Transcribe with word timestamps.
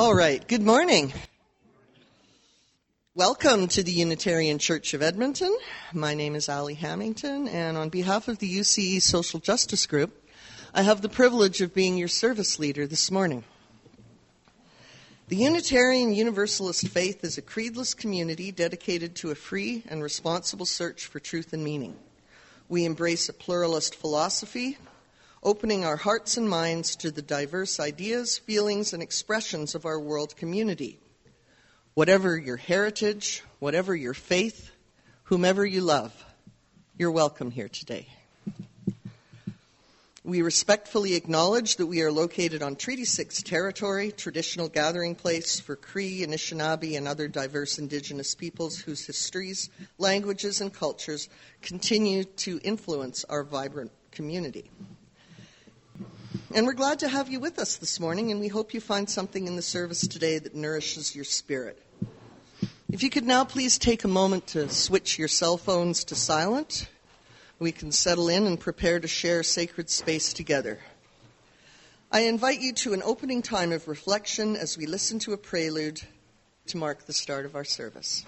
All 0.00 0.14
right, 0.14 0.48
good 0.48 0.62
morning. 0.62 1.12
Welcome 3.14 3.68
to 3.68 3.82
the 3.82 3.92
Unitarian 3.92 4.58
Church 4.58 4.94
of 4.94 5.02
Edmonton. 5.02 5.54
My 5.92 6.14
name 6.14 6.34
is 6.34 6.48
Ali 6.48 6.72
Hamilton, 6.72 7.46
and 7.46 7.76
on 7.76 7.90
behalf 7.90 8.26
of 8.26 8.38
the 8.38 8.50
UCE 8.50 9.02
Social 9.02 9.40
Justice 9.40 9.84
Group, 9.84 10.26
I 10.72 10.80
have 10.80 11.02
the 11.02 11.10
privilege 11.10 11.60
of 11.60 11.74
being 11.74 11.98
your 11.98 12.08
service 12.08 12.58
leader 12.58 12.86
this 12.86 13.10
morning. 13.10 13.44
The 15.28 15.36
Unitarian 15.36 16.14
Universalist 16.14 16.88
faith 16.88 17.22
is 17.22 17.36
a 17.36 17.42
creedless 17.42 17.94
community 17.94 18.52
dedicated 18.52 19.14
to 19.16 19.32
a 19.32 19.34
free 19.34 19.82
and 19.86 20.02
responsible 20.02 20.64
search 20.64 21.04
for 21.04 21.20
truth 21.20 21.52
and 21.52 21.62
meaning. 21.62 21.94
We 22.70 22.86
embrace 22.86 23.28
a 23.28 23.34
pluralist 23.34 23.94
philosophy, 23.94 24.78
opening 25.42 25.84
our 25.84 25.96
hearts 25.96 26.36
and 26.36 26.48
minds 26.48 26.96
to 26.96 27.10
the 27.10 27.22
diverse 27.22 27.80
ideas, 27.80 28.38
feelings, 28.38 28.92
and 28.92 29.02
expressions 29.02 29.74
of 29.74 29.86
our 29.86 29.98
world 29.98 30.36
community. 30.36 30.98
Whatever 31.94 32.36
your 32.36 32.58
heritage, 32.58 33.42
whatever 33.58 33.96
your 33.96 34.14
faith, 34.14 34.70
whomever 35.24 35.64
you 35.64 35.80
love, 35.80 36.12
you're 36.98 37.10
welcome 37.10 37.50
here 37.50 37.68
today. 37.68 38.06
We 40.22 40.42
respectfully 40.42 41.14
acknowledge 41.14 41.76
that 41.76 41.86
we 41.86 42.02
are 42.02 42.12
located 42.12 42.62
on 42.62 42.76
Treaty 42.76 43.06
6 43.06 43.42
territory, 43.42 44.12
traditional 44.12 44.68
gathering 44.68 45.14
place 45.14 45.58
for 45.58 45.76
Cree, 45.76 46.20
Anishinaabe, 46.20 46.98
and 46.98 47.08
other 47.08 47.26
diverse 47.26 47.78
Indigenous 47.78 48.34
peoples 48.34 48.78
whose 48.78 49.06
histories, 49.06 49.70
languages, 49.96 50.60
and 50.60 50.74
cultures 50.74 51.30
continue 51.62 52.24
to 52.24 52.60
influence 52.62 53.24
our 53.24 53.42
vibrant 53.42 53.90
community. 54.10 54.70
And 56.52 56.66
we're 56.66 56.72
glad 56.72 56.98
to 56.98 57.08
have 57.08 57.28
you 57.28 57.38
with 57.38 57.60
us 57.60 57.76
this 57.76 58.00
morning, 58.00 58.32
and 58.32 58.40
we 58.40 58.48
hope 58.48 58.74
you 58.74 58.80
find 58.80 59.08
something 59.08 59.46
in 59.46 59.54
the 59.54 59.62
service 59.62 60.00
today 60.08 60.40
that 60.40 60.52
nourishes 60.52 61.14
your 61.14 61.24
spirit. 61.24 61.80
If 62.90 63.04
you 63.04 63.10
could 63.10 63.24
now 63.24 63.44
please 63.44 63.78
take 63.78 64.02
a 64.02 64.08
moment 64.08 64.48
to 64.48 64.68
switch 64.68 65.16
your 65.16 65.28
cell 65.28 65.56
phones 65.56 66.02
to 66.06 66.16
silent, 66.16 66.88
we 67.60 67.70
can 67.70 67.92
settle 67.92 68.28
in 68.28 68.48
and 68.48 68.58
prepare 68.58 68.98
to 68.98 69.06
share 69.06 69.44
sacred 69.44 69.88
space 69.90 70.32
together. 70.32 70.80
I 72.10 72.22
invite 72.22 72.60
you 72.60 72.72
to 72.72 72.94
an 72.94 73.02
opening 73.04 73.42
time 73.42 73.70
of 73.70 73.86
reflection 73.86 74.56
as 74.56 74.76
we 74.76 74.86
listen 74.86 75.20
to 75.20 75.32
a 75.32 75.38
prelude 75.38 76.02
to 76.66 76.76
mark 76.76 77.06
the 77.06 77.12
start 77.12 77.44
of 77.44 77.54
our 77.54 77.64
service. 77.64 78.24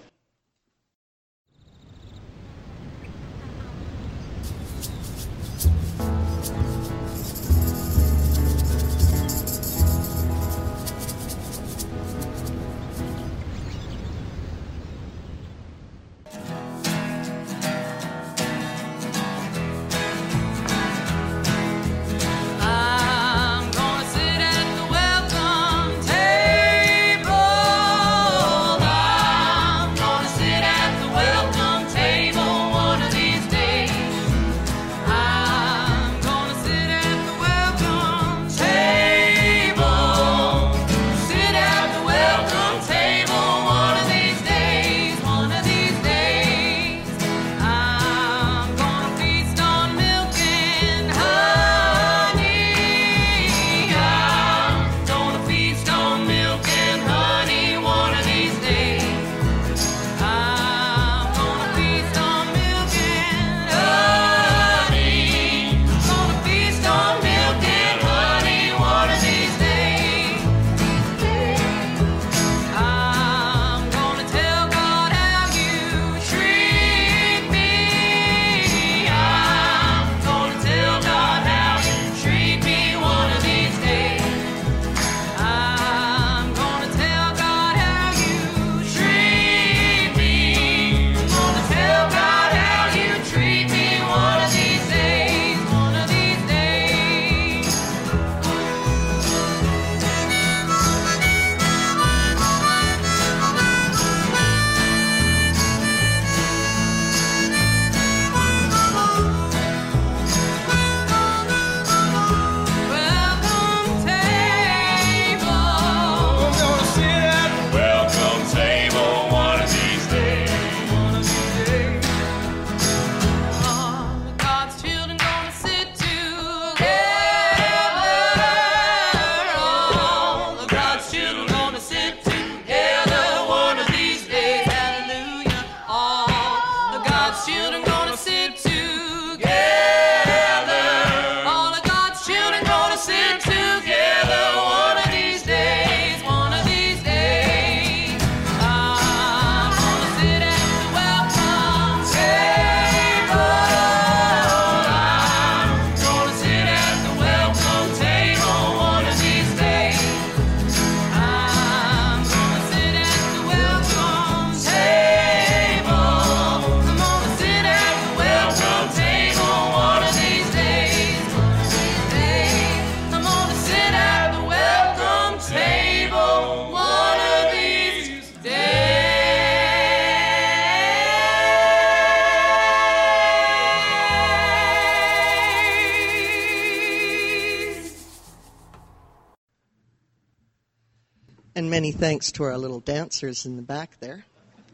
Thanks 192.03 192.33
to 192.33 192.43
our 192.43 192.57
little 192.57 192.81
dancers 192.81 193.45
in 193.45 193.55
the 193.55 193.61
back 193.61 193.97
there. 194.01 194.25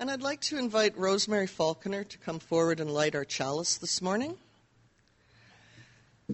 and 0.00 0.10
I'd 0.10 0.22
like 0.22 0.40
to 0.40 0.58
invite 0.58 0.98
Rosemary 0.98 1.46
Falconer 1.46 2.02
to 2.02 2.18
come 2.18 2.40
forward 2.40 2.80
and 2.80 2.90
light 2.90 3.14
our 3.14 3.24
chalice 3.24 3.76
this 3.76 4.02
morning. 4.02 4.34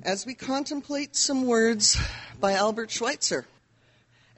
As 0.02 0.24
we 0.24 0.32
contemplate 0.32 1.14
some 1.14 1.44
words 1.44 1.98
by 2.40 2.54
Albert 2.54 2.90
Schweitzer, 2.90 3.44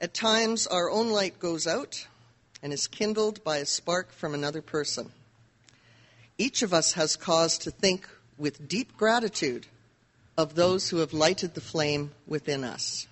at 0.01 0.13
times 0.13 0.67
our 0.67 0.91
own 0.91 1.09
light 1.09 1.39
goes 1.39 1.67
out 1.67 2.05
and 2.61 2.73
is 2.73 2.87
kindled 2.87 3.41
by 3.45 3.59
a 3.59 3.65
spark 3.65 4.11
from 4.11 4.33
another 4.33 4.61
person. 4.61 5.13
Each 6.37 6.63
of 6.63 6.73
us 6.73 6.91
has 6.91 7.15
cause 7.15 7.57
to 7.59 7.71
think 7.71 8.09
with 8.37 8.67
deep 8.67 8.97
gratitude 8.97 9.67
of 10.37 10.53
those 10.53 10.89
who 10.89 10.97
have 10.97 11.13
lighted 11.13 11.55
the 11.55 11.61
flame 11.61 12.11
within 12.27 12.63
us. 12.63 13.07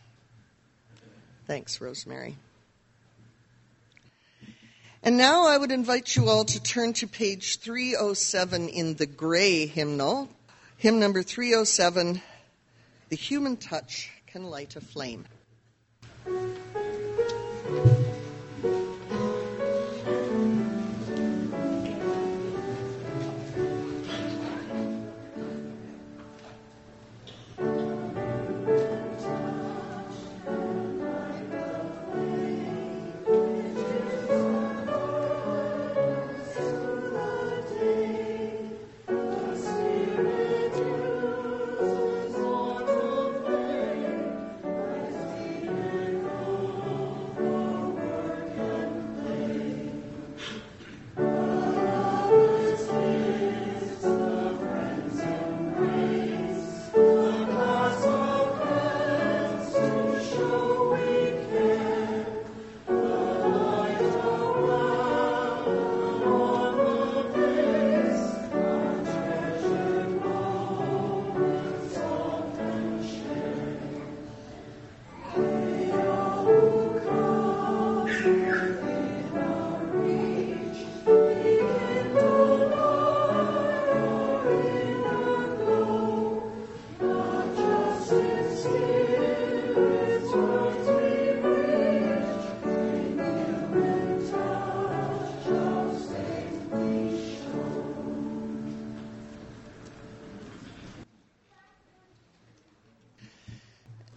Thanks, 1.48 1.81
Rosemary. 1.81 2.38
And 5.01 5.18
now 5.18 5.48
I 5.48 5.57
would 5.57 5.72
invite 5.72 6.16
you 6.16 6.30
all 6.30 6.45
to 6.45 6.62
turn 6.62 6.94
to 6.94 7.07
page 7.07 7.60
307 7.60 8.69
in 8.69 8.95
the 8.95 9.06
gray 9.06 9.68
hymnal, 9.68 10.30
hymn 10.77 11.00
number 11.00 11.22
307 11.22 12.22
The 13.10 13.16
Human 13.16 13.57
Touch 13.57 14.10
Can 14.25 14.45
Light 14.45 14.75
a 14.75 14.81
Flame. 14.81 15.25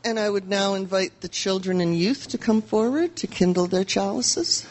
And 0.08 0.18
I 0.18 0.30
would 0.30 0.48
now 0.48 0.72
invite 0.72 1.20
the 1.20 1.28
children 1.28 1.82
and 1.82 1.94
youth 1.94 2.28
to 2.28 2.38
come 2.38 2.62
forward 2.62 3.14
to 3.16 3.26
kindle 3.26 3.66
their 3.66 3.84
chalices. 3.84 4.66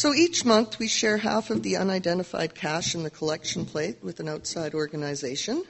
So 0.00 0.14
each 0.14 0.46
month 0.46 0.78
we 0.78 0.88
share 0.88 1.18
half 1.18 1.50
of 1.50 1.62
the 1.62 1.76
unidentified 1.76 2.54
cash 2.54 2.94
in 2.94 3.02
the 3.02 3.10
collection 3.10 3.66
plate 3.66 3.98
with 4.02 4.18
an 4.18 4.30
outside 4.30 4.72
organization. 4.72 5.62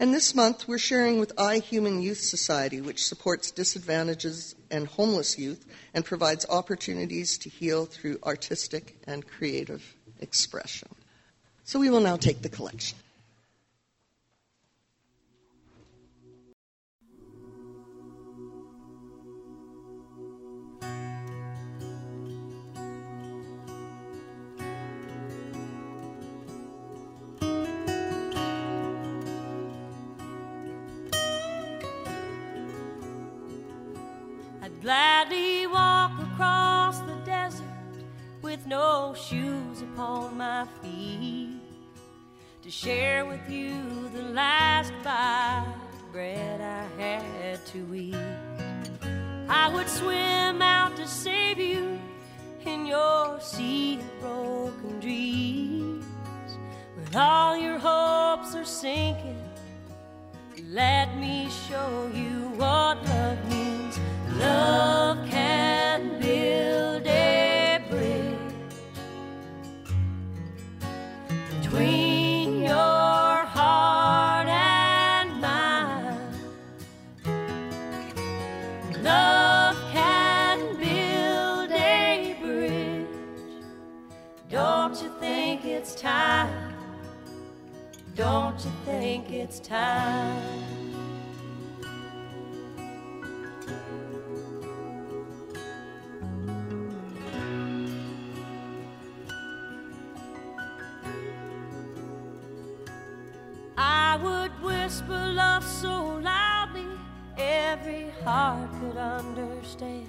And 0.00 0.12
this 0.12 0.34
month 0.34 0.66
we're 0.66 0.76
sharing 0.76 1.20
with 1.20 1.36
iHuman 1.36 2.02
Youth 2.02 2.18
Society, 2.18 2.80
which 2.80 3.06
supports 3.06 3.52
disadvantages 3.52 4.56
and 4.72 4.88
homeless 4.88 5.38
youth 5.38 5.64
and 5.94 6.04
provides 6.04 6.44
opportunities 6.48 7.38
to 7.38 7.48
heal 7.48 7.86
through 7.86 8.18
artistic 8.24 8.96
and 9.06 9.24
creative 9.24 9.94
expression. 10.18 10.88
So 11.62 11.78
we 11.78 11.88
will 11.88 12.00
now 12.00 12.16
take 12.16 12.42
the 12.42 12.48
collection. 12.48 12.98
No 38.66 39.14
shoes 39.14 39.82
upon 39.82 40.36
my 40.36 40.66
feet 40.82 41.60
to 42.62 42.70
share 42.70 43.24
with 43.24 43.48
you 43.48 44.10
the 44.12 44.22
last 44.22 44.92
bite 45.04 45.72
of 45.92 46.12
bread 46.12 46.60
I 46.60 47.00
had 47.00 47.64
to 47.66 47.94
eat. 47.94 48.16
I 49.48 49.72
would 49.72 49.88
swim 49.88 50.60
out 50.60 50.96
to 50.96 51.06
save 51.06 51.60
you 51.60 52.00
in 52.64 52.86
your 52.86 53.38
sea 53.40 54.00
of 54.00 54.20
broken 54.20 54.98
dreams. 54.98 56.04
When 56.96 57.14
all 57.14 57.56
your 57.56 57.78
hopes 57.78 58.56
are 58.56 58.64
sinking, 58.64 59.40
let 60.70 61.16
me 61.16 61.48
show 61.68 62.10
you 62.12 62.50
what 62.56 63.04
love 63.04 63.48
means. 63.48 64.00
Love 64.38 64.95
it's 89.48 89.60
time? 89.60 90.42
I 103.78 104.18
would 104.20 104.50
whisper 104.60 105.12
love 105.12 105.62
so 105.62 106.16
loudly 106.16 106.84
every 107.38 108.10
heart 108.24 108.68
could 108.80 108.96
understand. 108.96 110.08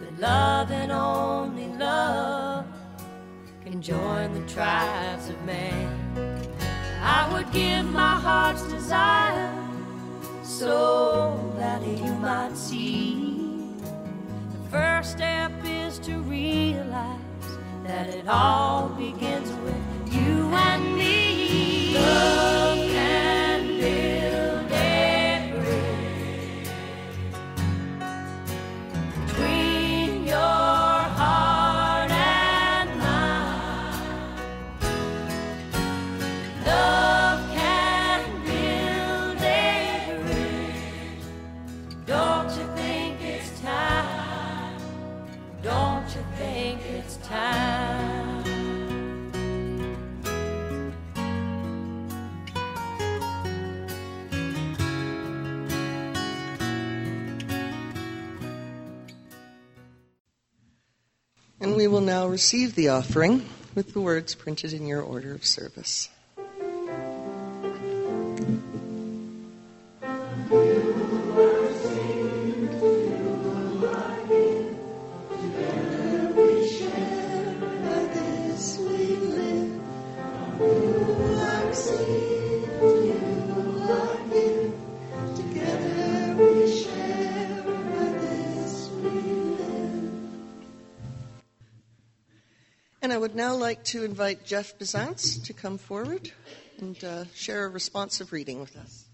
But 0.00 0.18
love 0.18 0.70
and 0.70 0.90
only 0.90 1.68
love 1.74 2.64
can 3.62 3.82
join 3.82 4.32
the 4.32 4.46
tribes 4.50 5.28
of 5.28 5.44
man. 5.44 5.93
I 7.06 7.30
would 7.30 7.52
give 7.52 7.84
my 7.84 8.18
heart's 8.18 8.62
desire 8.62 9.52
so 10.42 11.38
that 11.58 11.86
you 11.86 12.14
might 12.14 12.56
see. 12.56 13.68
The 14.52 14.70
first 14.70 15.12
step 15.12 15.52
is 15.66 15.98
to 15.98 16.16
realize 16.20 17.20
that 17.84 18.08
it 18.08 18.26
all 18.26 18.88
begins 18.88 19.50
we 61.84 61.88
will 61.88 62.00
now 62.00 62.26
receive 62.26 62.74
the 62.74 62.88
offering 62.88 63.46
with 63.74 63.92
the 63.92 64.00
words 64.00 64.34
printed 64.34 64.72
in 64.72 64.86
your 64.86 65.02
order 65.02 65.34
of 65.34 65.44
service. 65.44 66.08
And 93.04 93.12
I 93.12 93.18
would 93.18 93.34
now 93.34 93.54
like 93.54 93.84
to 93.84 94.02
invite 94.02 94.46
Jeff 94.46 94.78
Bizance 94.78 95.44
to 95.44 95.52
come 95.52 95.76
forward 95.76 96.32
and 96.80 97.04
uh, 97.04 97.24
share 97.34 97.66
a 97.66 97.68
responsive 97.68 98.32
reading 98.32 98.60
with 98.60 98.74
us. 98.78 99.04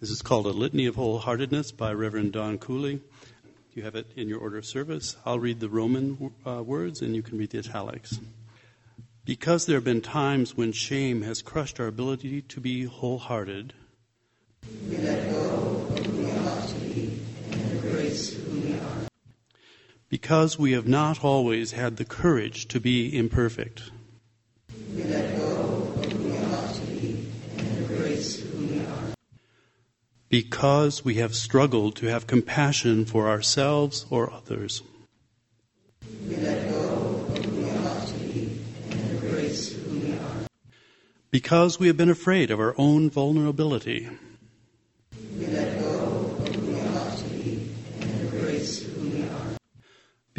This 0.00 0.10
is 0.10 0.22
called 0.22 0.46
A 0.46 0.50
Litany 0.50 0.86
of 0.86 0.96
Wholeheartedness 0.96 1.76
by 1.76 1.92
Reverend 1.92 2.32
Dawn 2.32 2.58
Cooley. 2.58 3.00
You 3.74 3.84
have 3.84 3.94
it 3.94 4.08
in 4.16 4.28
your 4.28 4.40
order 4.40 4.58
of 4.58 4.66
service. 4.66 5.16
I'll 5.24 5.38
read 5.38 5.60
the 5.60 5.68
Roman 5.68 6.32
uh, 6.44 6.64
words 6.64 7.00
and 7.00 7.14
you 7.14 7.22
can 7.22 7.38
read 7.38 7.50
the 7.50 7.60
italics. 7.60 8.18
Because 9.24 9.66
there 9.66 9.76
have 9.76 9.84
been 9.84 10.00
times 10.00 10.56
when 10.56 10.72
shame 10.72 11.22
has 11.22 11.42
crushed 11.42 11.78
our 11.78 11.86
ability 11.86 12.42
to 12.42 12.60
be 12.60 12.86
wholehearted, 12.86 13.72
we 14.88 14.96
let 14.96 15.30
go 15.30 15.38
of 15.38 16.06
who 16.06 16.24
we 16.24 16.32
ought 16.32 16.68
to 16.68 16.74
be 16.74 17.20
and 17.52 17.70
embrace 17.70 18.34
who 18.34 18.50
we 18.58 18.74
are. 18.74 19.06
Because 20.10 20.58
we 20.58 20.72
have 20.72 20.88
not 20.88 21.22
always 21.22 21.70
had 21.70 21.96
the 21.96 22.04
courage 22.04 22.66
to 22.68 22.80
be 22.80 23.16
imperfect. 23.16 23.92
We 24.92 25.04
let 25.04 25.36
go 25.36 25.94
we 26.02 27.16
embrace 27.58 28.40
who 28.40 28.58
we 28.58 28.80
are. 28.80 29.14
Because 30.28 31.04
we 31.04 31.14
have 31.14 31.36
struggled 31.36 31.94
to 31.96 32.06
have 32.06 32.26
compassion 32.26 33.04
for 33.04 33.28
ourselves 33.28 34.04
or 34.10 34.32
others. 34.32 34.82
We 36.28 36.34
let 36.34 36.68
go 36.70 37.26
we 37.32 38.58
embrace 38.90 39.72
who 39.74 39.98
we 40.00 40.12
are. 40.14 40.46
Because 41.30 41.78
we 41.78 41.86
have 41.86 41.96
been 41.96 42.10
afraid 42.10 42.50
of 42.50 42.58
our 42.58 42.74
own 42.76 43.10
vulnerability. 43.10 44.08
We 45.38 45.46
let 45.46 45.78
go 45.78 45.88
of 45.88 46.56
who 46.56 46.66
we 46.66 46.80
ought 46.80 47.16
to 47.16 47.24
be 47.26 47.70
and 48.00 48.20
embrace 48.22 48.82
who 48.82 49.08
we 49.08 49.22
are. 49.22 49.56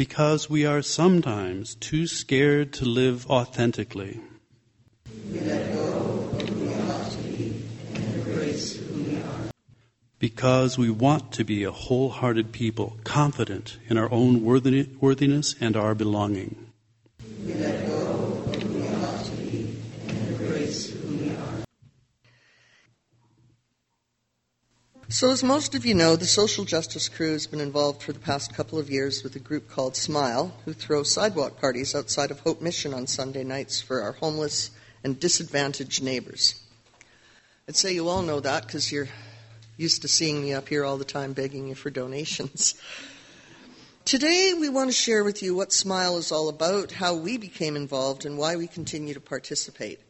Because 0.02 0.50
we 0.50 0.66
are 0.66 0.82
sometimes 0.82 1.76
too 1.76 2.08
scared 2.08 2.72
to 2.72 2.84
live 2.84 3.24
authentically. 3.30 4.18
Because 10.18 10.76
we 10.76 10.90
want 10.90 11.30
to 11.34 11.44
be 11.44 11.62
a 11.62 11.70
wholehearted 11.70 12.50
people, 12.50 12.98
confident 13.04 13.78
in 13.88 13.96
our 13.96 14.10
own 14.10 14.42
worthiness 14.42 15.54
and 15.60 15.76
our 15.76 15.94
belonging. 15.94 16.72
We 17.46 17.54
let 17.54 17.86
go 17.86 18.42
of 18.48 18.60
who 18.60 18.74
we 18.74 18.88
ought 18.88 19.24
to 19.24 19.30
be 19.36 19.76
and 20.08 20.18
embrace 20.30 20.90
who 20.90 21.16
we 21.16 21.30
are. 21.36 21.62
So, 25.12 25.30
as 25.30 25.44
most 25.44 25.74
of 25.74 25.84
you 25.84 25.92
know, 25.92 26.16
the 26.16 26.24
social 26.24 26.64
justice 26.64 27.10
crew 27.10 27.32
has 27.32 27.46
been 27.46 27.60
involved 27.60 28.02
for 28.02 28.14
the 28.14 28.18
past 28.18 28.54
couple 28.54 28.78
of 28.78 28.90
years 28.90 29.22
with 29.22 29.36
a 29.36 29.40
group 29.40 29.68
called 29.68 29.94
Smile, 29.94 30.54
who 30.64 30.72
throw 30.72 31.02
sidewalk 31.02 31.60
parties 31.60 31.94
outside 31.94 32.30
of 32.30 32.40
Hope 32.40 32.62
Mission 32.62 32.94
on 32.94 33.06
Sunday 33.06 33.44
nights 33.44 33.78
for 33.78 34.00
our 34.00 34.12
homeless 34.12 34.70
and 35.04 35.20
disadvantaged 35.20 36.02
neighbors. 36.02 36.54
I'd 37.68 37.76
say 37.76 37.92
you 37.92 38.08
all 38.08 38.22
know 38.22 38.40
that 38.40 38.66
because 38.66 38.90
you're 38.90 39.10
used 39.76 40.00
to 40.00 40.08
seeing 40.08 40.40
me 40.40 40.54
up 40.54 40.70
here 40.70 40.82
all 40.82 40.96
the 40.96 41.04
time 41.04 41.34
begging 41.34 41.68
you 41.68 41.74
for 41.74 41.90
donations. 41.90 42.74
Today, 44.06 44.54
we 44.58 44.70
want 44.70 44.88
to 44.88 44.96
share 44.96 45.24
with 45.24 45.42
you 45.42 45.54
what 45.54 45.74
Smile 45.74 46.16
is 46.16 46.32
all 46.32 46.48
about, 46.48 46.90
how 46.90 47.14
we 47.14 47.36
became 47.36 47.76
involved, 47.76 48.24
and 48.24 48.38
why 48.38 48.56
we 48.56 48.66
continue 48.66 49.12
to 49.12 49.20
participate. 49.20 50.00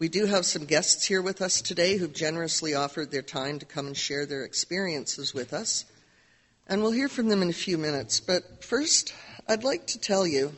We 0.00 0.08
do 0.08 0.26
have 0.26 0.44
some 0.44 0.64
guests 0.64 1.04
here 1.04 1.22
with 1.22 1.40
us 1.40 1.62
today 1.62 1.96
who've 1.96 2.12
generously 2.12 2.74
offered 2.74 3.12
their 3.12 3.22
time 3.22 3.60
to 3.60 3.64
come 3.64 3.86
and 3.86 3.96
share 3.96 4.26
their 4.26 4.42
experiences 4.44 5.32
with 5.32 5.52
us. 5.52 5.84
And 6.66 6.82
we'll 6.82 6.90
hear 6.90 7.08
from 7.08 7.28
them 7.28 7.42
in 7.42 7.48
a 7.48 7.52
few 7.52 7.78
minutes. 7.78 8.18
But 8.18 8.64
first, 8.64 9.14
I'd 9.46 9.62
like 9.62 9.86
to 9.88 10.00
tell 10.00 10.26
you 10.26 10.52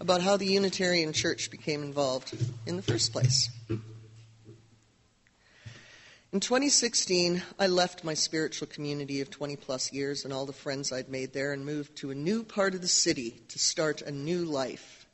about 0.00 0.22
how 0.22 0.36
the 0.36 0.46
Unitarian 0.46 1.12
Church 1.12 1.50
became 1.50 1.82
involved 1.82 2.36
in 2.64 2.76
the 2.76 2.82
first 2.82 3.10
place. 3.12 3.50
In 6.32 6.38
2016, 6.38 7.42
I 7.58 7.66
left 7.66 8.04
my 8.04 8.14
spiritual 8.14 8.68
community 8.68 9.20
of 9.20 9.28
20 9.28 9.56
plus 9.56 9.92
years 9.92 10.24
and 10.24 10.32
all 10.32 10.46
the 10.46 10.52
friends 10.52 10.92
I'd 10.92 11.08
made 11.08 11.32
there 11.32 11.52
and 11.52 11.66
moved 11.66 11.96
to 11.96 12.12
a 12.12 12.14
new 12.14 12.44
part 12.44 12.74
of 12.74 12.80
the 12.80 12.86
city 12.86 13.42
to 13.48 13.58
start 13.58 14.02
a 14.02 14.12
new 14.12 14.44
life. 14.44 15.04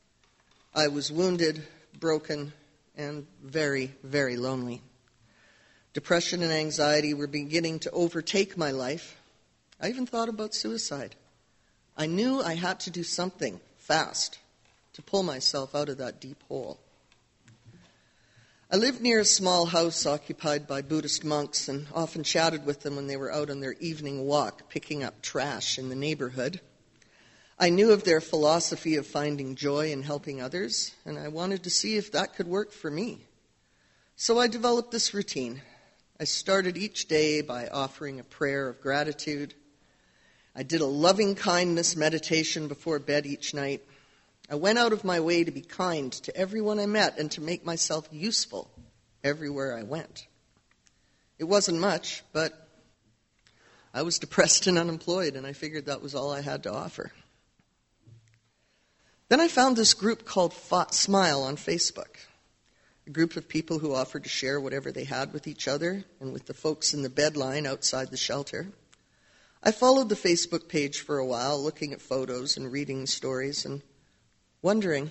I 0.75 0.89
was 0.89 1.11
wounded, 1.11 1.67
broken, 1.99 2.53
and 2.99 3.27
very, 3.43 3.95
very 4.03 4.37
lonely. 4.37 4.83
Depression 5.95 6.43
and 6.43 6.53
anxiety 6.53 7.15
were 7.15 7.29
beginning 7.29 7.79
to 7.79 7.91
overtake 7.93 8.59
my 8.59 8.73
life. 8.73 9.17
I 9.81 9.89
even 9.89 10.05
thought 10.05 10.29
about 10.29 10.55
suicide. 10.55 11.15
I 11.97 12.07
knew 12.07 12.43
I 12.43 12.55
had 12.55 12.81
to 12.81 12.91
do 12.91 13.05
something 13.05 13.61
fast 13.79 14.39
to 14.93 15.03
pull 15.03 15.23
myself 15.23 15.75
out 15.75 15.89
of 15.89 15.99
that 15.99 16.21
deep 16.21 16.43
hole. 16.49 16.79
I 18.71 18.77
lived 18.77 19.01
near 19.01 19.21
a 19.21 19.25
small 19.25 19.65
house 19.65 20.05
occupied 20.05 20.67
by 20.67 20.83
Buddhist 20.83 21.25
monks 21.25 21.69
and 21.69 21.87
often 21.95 22.23
chatted 22.23 22.67
with 22.67 22.83
them 22.83 22.97
when 22.97 23.07
they 23.07 23.17
were 23.17 23.33
out 23.33 23.49
on 23.49 23.61
their 23.61 23.73
evening 23.75 24.27
walk 24.27 24.69
picking 24.69 25.03
up 25.03 25.23
trash 25.23 25.79
in 25.79 25.89
the 25.89 25.97
neighborhood. 25.97 26.61
I 27.61 27.71
knew 27.71 27.91
of 27.91 28.05
their 28.05 28.21
philosophy 28.21 28.95
of 28.95 29.07
finding 29.07 29.57
joy 29.57 29.91
in 29.91 30.05
helping 30.05 30.41
others, 30.41 30.93
and 31.05 31.19
I 31.19 31.27
wanted 31.27 31.65
to 31.65 31.71
see 31.71 31.97
if 31.97 32.13
that 32.13 32.37
could 32.37 32.47
work 32.47 32.71
for 32.71 32.89
me. 32.89 33.19
So 34.15 34.39
I 34.39 34.47
developed 34.47 34.93
this 34.93 35.13
routine. 35.13 35.61
I 36.21 36.25
started 36.25 36.77
each 36.77 37.09
day 37.09 37.41
by 37.41 37.67
offering 37.67 38.21
a 38.21 38.25
prayer 38.25 38.69
of 38.69 38.81
gratitude. 38.81 39.55
I 40.55 40.63
did 40.63 40.81
a 40.81 40.87
loving 40.87 41.35
kindness 41.35 41.97
meditation 41.97 42.69
before 42.69 43.01
bed 43.01 43.27
each 43.27 43.55
night. 43.55 43.83
I 44.49 44.55
went 44.55 44.79
out 44.79 44.93
of 44.93 45.03
my 45.03 45.19
way 45.19 45.43
to 45.43 45.51
be 45.51 45.61
kind 45.61 46.13
to 46.13 46.37
everyone 46.37 46.79
I 46.79 46.87
met 46.87 47.19
and 47.19 47.29
to 47.33 47.41
make 47.41 47.67
myself 47.67 48.09
useful 48.13 48.71
everywhere 49.25 49.77
I 49.77 49.83
went. 49.83 50.29
It 51.41 51.45
wasn't 51.45 51.81
much, 51.81 52.23
but 52.33 52.69
I 53.93 54.03
was 54.03 54.21
depressed 54.21 54.69
and 54.69 54.79
unemployed, 54.79 55.35
and 55.35 55.45
I 55.45 55.55
figured 55.55 55.87
that 55.87 56.03
was 56.03 56.15
all 56.15 56.33
I 56.33 56.41
had 56.41 56.63
to 56.63 56.73
offer. 56.73 57.11
Then 59.29 59.41
I 59.41 59.49
found 59.49 59.77
this 59.77 59.93
group 59.93 60.25
called 60.25 60.55
Smile 60.55 61.43
on 61.43 61.57
Facebook, 61.57 62.17
a 63.07 63.11
group 63.11 63.37
of 63.37 63.47
people 63.47 63.79
who 63.79 63.95
offered 63.95 64.23
to 64.25 64.31
share 64.31 64.59
whatever 64.59 64.91
they 64.91 65.05
had 65.05 65.35
with 65.35 65.47
each 65.47 65.69
other 65.69 66.05
and 66.19 66.33
with 66.33 66.47
the 66.47 66.55
folks 66.55 66.95
in 66.95 67.03
the 67.03 67.11
bed 67.11 67.37
line 67.37 67.67
outside 67.67 68.11
the 68.11 68.17
shelter. 68.17 68.69
I 69.63 69.71
followed 69.71 70.09
the 70.09 70.15
Facebook 70.15 70.69
page 70.69 71.01
for 71.01 71.19
a 71.19 71.27
while, 71.27 71.63
looking 71.63 71.93
at 71.93 72.01
photos 72.01 72.57
and 72.57 72.73
reading 72.73 73.07
stories 73.07 73.67
and 73.67 73.83
wondering 74.63 75.11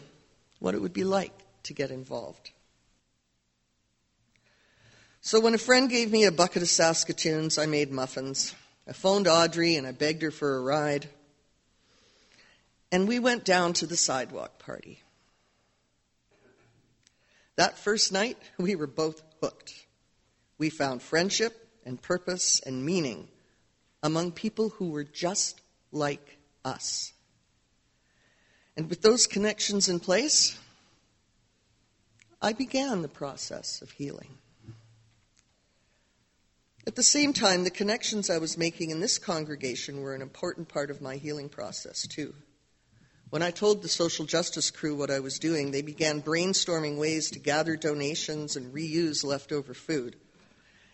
what 0.60 0.74
it 0.74 0.82
would 0.82 0.94
be 0.94 1.04
like 1.04 1.34
to 1.64 1.74
get 1.74 1.92
involved. 1.92 2.50
So 5.22 5.40
when 5.40 5.54
a 5.54 5.60
friend 5.60 5.90
gave 5.90 6.12
me 6.12 6.24
a 6.24 6.32
bucket 6.32 6.64
of 6.64 6.70
Saskatoons, 6.70 7.58
I 7.58 7.68
made 7.68 7.92
muffins. 7.92 8.56
I 8.88 8.94
phoned 8.94 9.28
Audrey 9.28 9.76
and 9.76 9.86
I 9.86 9.92
begged 9.92 10.24
her 10.24 10.32
for 10.32 10.56
a 10.56 10.62
ride. 10.62 11.10
And 12.92 13.08
we 13.08 13.20
went 13.20 13.44
down 13.44 13.74
to 13.74 13.86
the 13.86 13.98
sidewalk 13.98 14.60
party. 14.60 15.04
That 17.58 17.78
first 17.78 18.12
night, 18.12 18.38
we 18.58 18.76
were 18.76 18.88
both 18.88 19.22
hooked. 19.42 19.74
We 20.58 20.70
found 20.70 21.02
friendship 21.02 21.68
and 21.86 22.02
purpose 22.02 22.62
and 22.66 22.86
meaning 22.86 23.28
among 24.04 24.32
people 24.32 24.70
who 24.70 24.92
were 24.92 25.04
just 25.04 25.60
like 25.92 26.38
us. 26.64 27.14
And 28.76 28.90
with 28.90 29.02
those 29.02 29.26
connections 29.26 29.90
in 29.90 30.00
place, 30.00 30.58
I 32.42 32.54
began 32.54 33.02
the 33.02 33.08
process 33.08 33.82
of 33.82 33.92
healing. 33.92 34.38
At 36.86 36.96
the 36.96 37.04
same 37.04 37.34
time, 37.34 37.64
the 37.64 37.72
connections 37.72 38.30
I 38.30 38.38
was 38.38 38.58
making 38.58 38.92
in 38.92 39.00
this 39.00 39.18
congregation 39.18 40.02
were 40.02 40.14
an 40.14 40.22
important 40.22 40.70
part 40.70 40.92
of 40.92 41.02
my 41.02 41.18
healing 41.18 41.50
process, 41.50 42.08
too. 42.08 42.34
When 43.30 43.42
I 43.42 43.52
told 43.52 43.82
the 43.82 43.90
social 43.90 44.26
justice 44.26 44.72
crew 44.72 44.96
what 44.96 45.12
I 45.12 45.20
was 45.20 45.38
doing, 45.38 45.72
they 45.72 45.82
began 45.82 46.22
brainstorming 46.22 46.98
ways 46.98 47.32
to 47.32 47.40
gather 47.40 47.76
donations 47.76 48.56
and 48.56 48.74
reuse 48.74 49.26
leftover 49.26 49.74
food. 49.74 50.16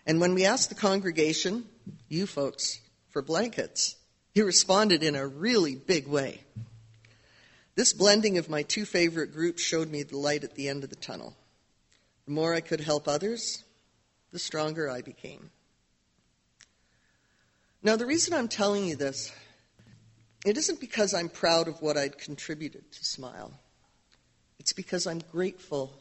And 0.07 0.19
when 0.19 0.33
we 0.33 0.45
asked 0.45 0.69
the 0.69 0.75
congregation, 0.75 1.65
you 2.09 2.25
folks, 2.25 2.79
for 3.09 3.21
blankets, 3.21 3.95
he 4.33 4.41
responded 4.41 5.03
in 5.03 5.15
a 5.15 5.27
really 5.27 5.75
big 5.75 6.07
way. 6.07 6.41
This 7.75 7.93
blending 7.93 8.39
of 8.39 8.49
my 8.49 8.63
two 8.63 8.85
favorite 8.85 9.31
groups 9.31 9.61
showed 9.61 9.89
me 9.89 10.01
the 10.01 10.17
light 10.17 10.43
at 10.43 10.55
the 10.55 10.69
end 10.69 10.83
of 10.83 10.89
the 10.89 10.95
tunnel. 10.95 11.35
The 12.25 12.31
more 12.31 12.53
I 12.53 12.61
could 12.61 12.81
help 12.81 13.07
others, 13.07 13.63
the 14.31 14.39
stronger 14.39 14.89
I 14.89 15.01
became. 15.01 15.51
Now, 17.83 17.95
the 17.95 18.05
reason 18.05 18.33
I'm 18.33 18.47
telling 18.47 18.85
you 18.85 18.95
this, 18.95 19.31
it 20.45 20.57
isn't 20.57 20.79
because 20.79 21.13
I'm 21.13 21.29
proud 21.29 21.67
of 21.67 21.81
what 21.81 21.97
I'd 21.97 22.17
contributed 22.17 22.91
to 22.91 23.05
Smile. 23.05 23.51
It's 24.59 24.73
because 24.73 25.07
I'm 25.07 25.21
grateful 25.31 25.93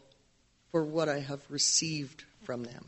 for 0.70 0.84
what 0.84 1.08
I 1.08 1.20
have 1.20 1.40
received 1.48 2.24
from 2.44 2.64
them. 2.64 2.84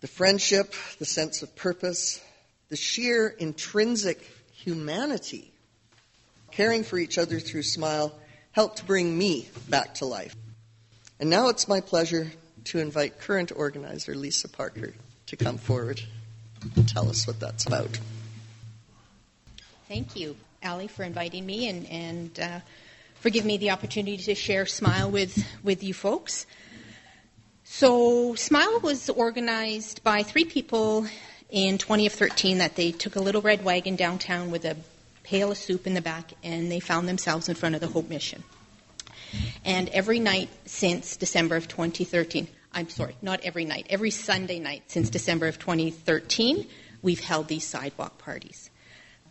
The 0.00 0.08
friendship, 0.08 0.74
the 0.98 1.04
sense 1.04 1.42
of 1.42 1.54
purpose, 1.54 2.20
the 2.68 2.76
sheer 2.76 3.28
intrinsic 3.28 4.28
humanity, 4.52 5.52
caring 6.50 6.84
for 6.84 6.98
each 6.98 7.18
other 7.18 7.38
through 7.38 7.62
Smile, 7.62 8.12
helped 8.50 8.86
bring 8.86 9.16
me 9.16 9.48
back 9.68 9.94
to 9.94 10.04
life. 10.04 10.34
And 11.20 11.30
now 11.30 11.48
it's 11.48 11.68
my 11.68 11.80
pleasure 11.80 12.32
to 12.64 12.78
invite 12.78 13.20
current 13.20 13.52
organizer 13.54 14.14
Lisa 14.14 14.48
Parker 14.48 14.92
to 15.26 15.36
come 15.36 15.56
forward 15.56 16.02
and 16.76 16.88
tell 16.88 17.08
us 17.08 17.26
what 17.26 17.40
that's 17.40 17.66
about. 17.66 17.98
Thank 19.88 20.16
you, 20.16 20.36
Ali, 20.64 20.86
for 20.88 21.02
inviting 21.02 21.44
me 21.44 21.68
and, 21.68 21.86
and 21.88 22.40
uh, 22.40 22.60
for 23.16 23.30
giving 23.30 23.48
me 23.48 23.56
the 23.58 23.70
opportunity 23.70 24.16
to 24.16 24.34
share 24.34 24.64
Smile 24.66 25.10
with, 25.10 25.44
with 25.62 25.82
you 25.82 25.92
folks. 25.92 26.46
So, 27.64 28.34
Smile 28.34 28.80
was 28.80 29.10
organized 29.10 30.02
by 30.04 30.22
three 30.22 30.44
people 30.44 31.06
in 31.50 31.78
2013 31.78 32.58
that 32.58 32.76
they 32.76 32.92
took 32.92 33.16
a 33.16 33.20
little 33.20 33.42
red 33.42 33.64
wagon 33.64 33.96
downtown 33.96 34.50
with 34.50 34.64
a 34.64 34.76
pail 35.22 35.50
of 35.50 35.58
soup 35.58 35.86
in 35.86 35.94
the 35.94 36.00
back 36.00 36.32
and 36.42 36.70
they 36.70 36.80
found 36.80 37.08
themselves 37.08 37.48
in 37.48 37.54
front 37.54 37.74
of 37.74 37.80
the 37.80 37.86
Hope 37.86 38.08
Mission. 38.08 38.42
And 39.64 39.88
every 39.90 40.18
night 40.18 40.48
since 40.66 41.16
December 41.16 41.56
of 41.56 41.68
2013, 41.68 42.48
I'm 42.72 42.88
sorry, 42.88 43.16
not 43.22 43.40
every 43.42 43.64
night, 43.64 43.86
every 43.90 44.10
Sunday 44.10 44.58
night 44.58 44.84
since 44.88 45.10
December 45.10 45.46
of 45.46 45.58
2013, 45.58 46.66
we've 47.02 47.20
held 47.20 47.48
these 47.48 47.66
sidewalk 47.66 48.18
parties. 48.18 48.70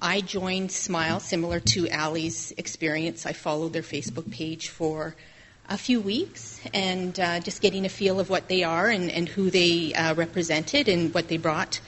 I 0.03 0.22
joined 0.22 0.72
Smile, 0.72 1.20
similar 1.20 1.60
to 1.60 1.88
Ali's 1.89 2.51
experience. 2.58 3.27
I 3.27 3.34
followed 3.34 3.72
their 3.74 3.84
Facebook 3.84 4.31
page 4.31 4.70
for 4.70 5.15
a 5.70 5.77
few 5.77 6.01
weeks 6.01 6.60
and 6.74 7.17
uh, 7.20 7.39
just 7.39 7.62
getting 7.62 7.86
a 7.86 7.89
feel 7.89 8.20
of 8.20 8.27
what 8.27 8.48
they 8.48 8.63
are 8.63 8.88
and, 8.88 9.12
and 9.12 9.29
who 9.29 9.51
they 9.51 9.93
uh, 9.93 10.15
represented 10.15 10.88
and 10.88 11.13
what 11.13 11.27
they 11.27 11.38
brought. 11.38 11.81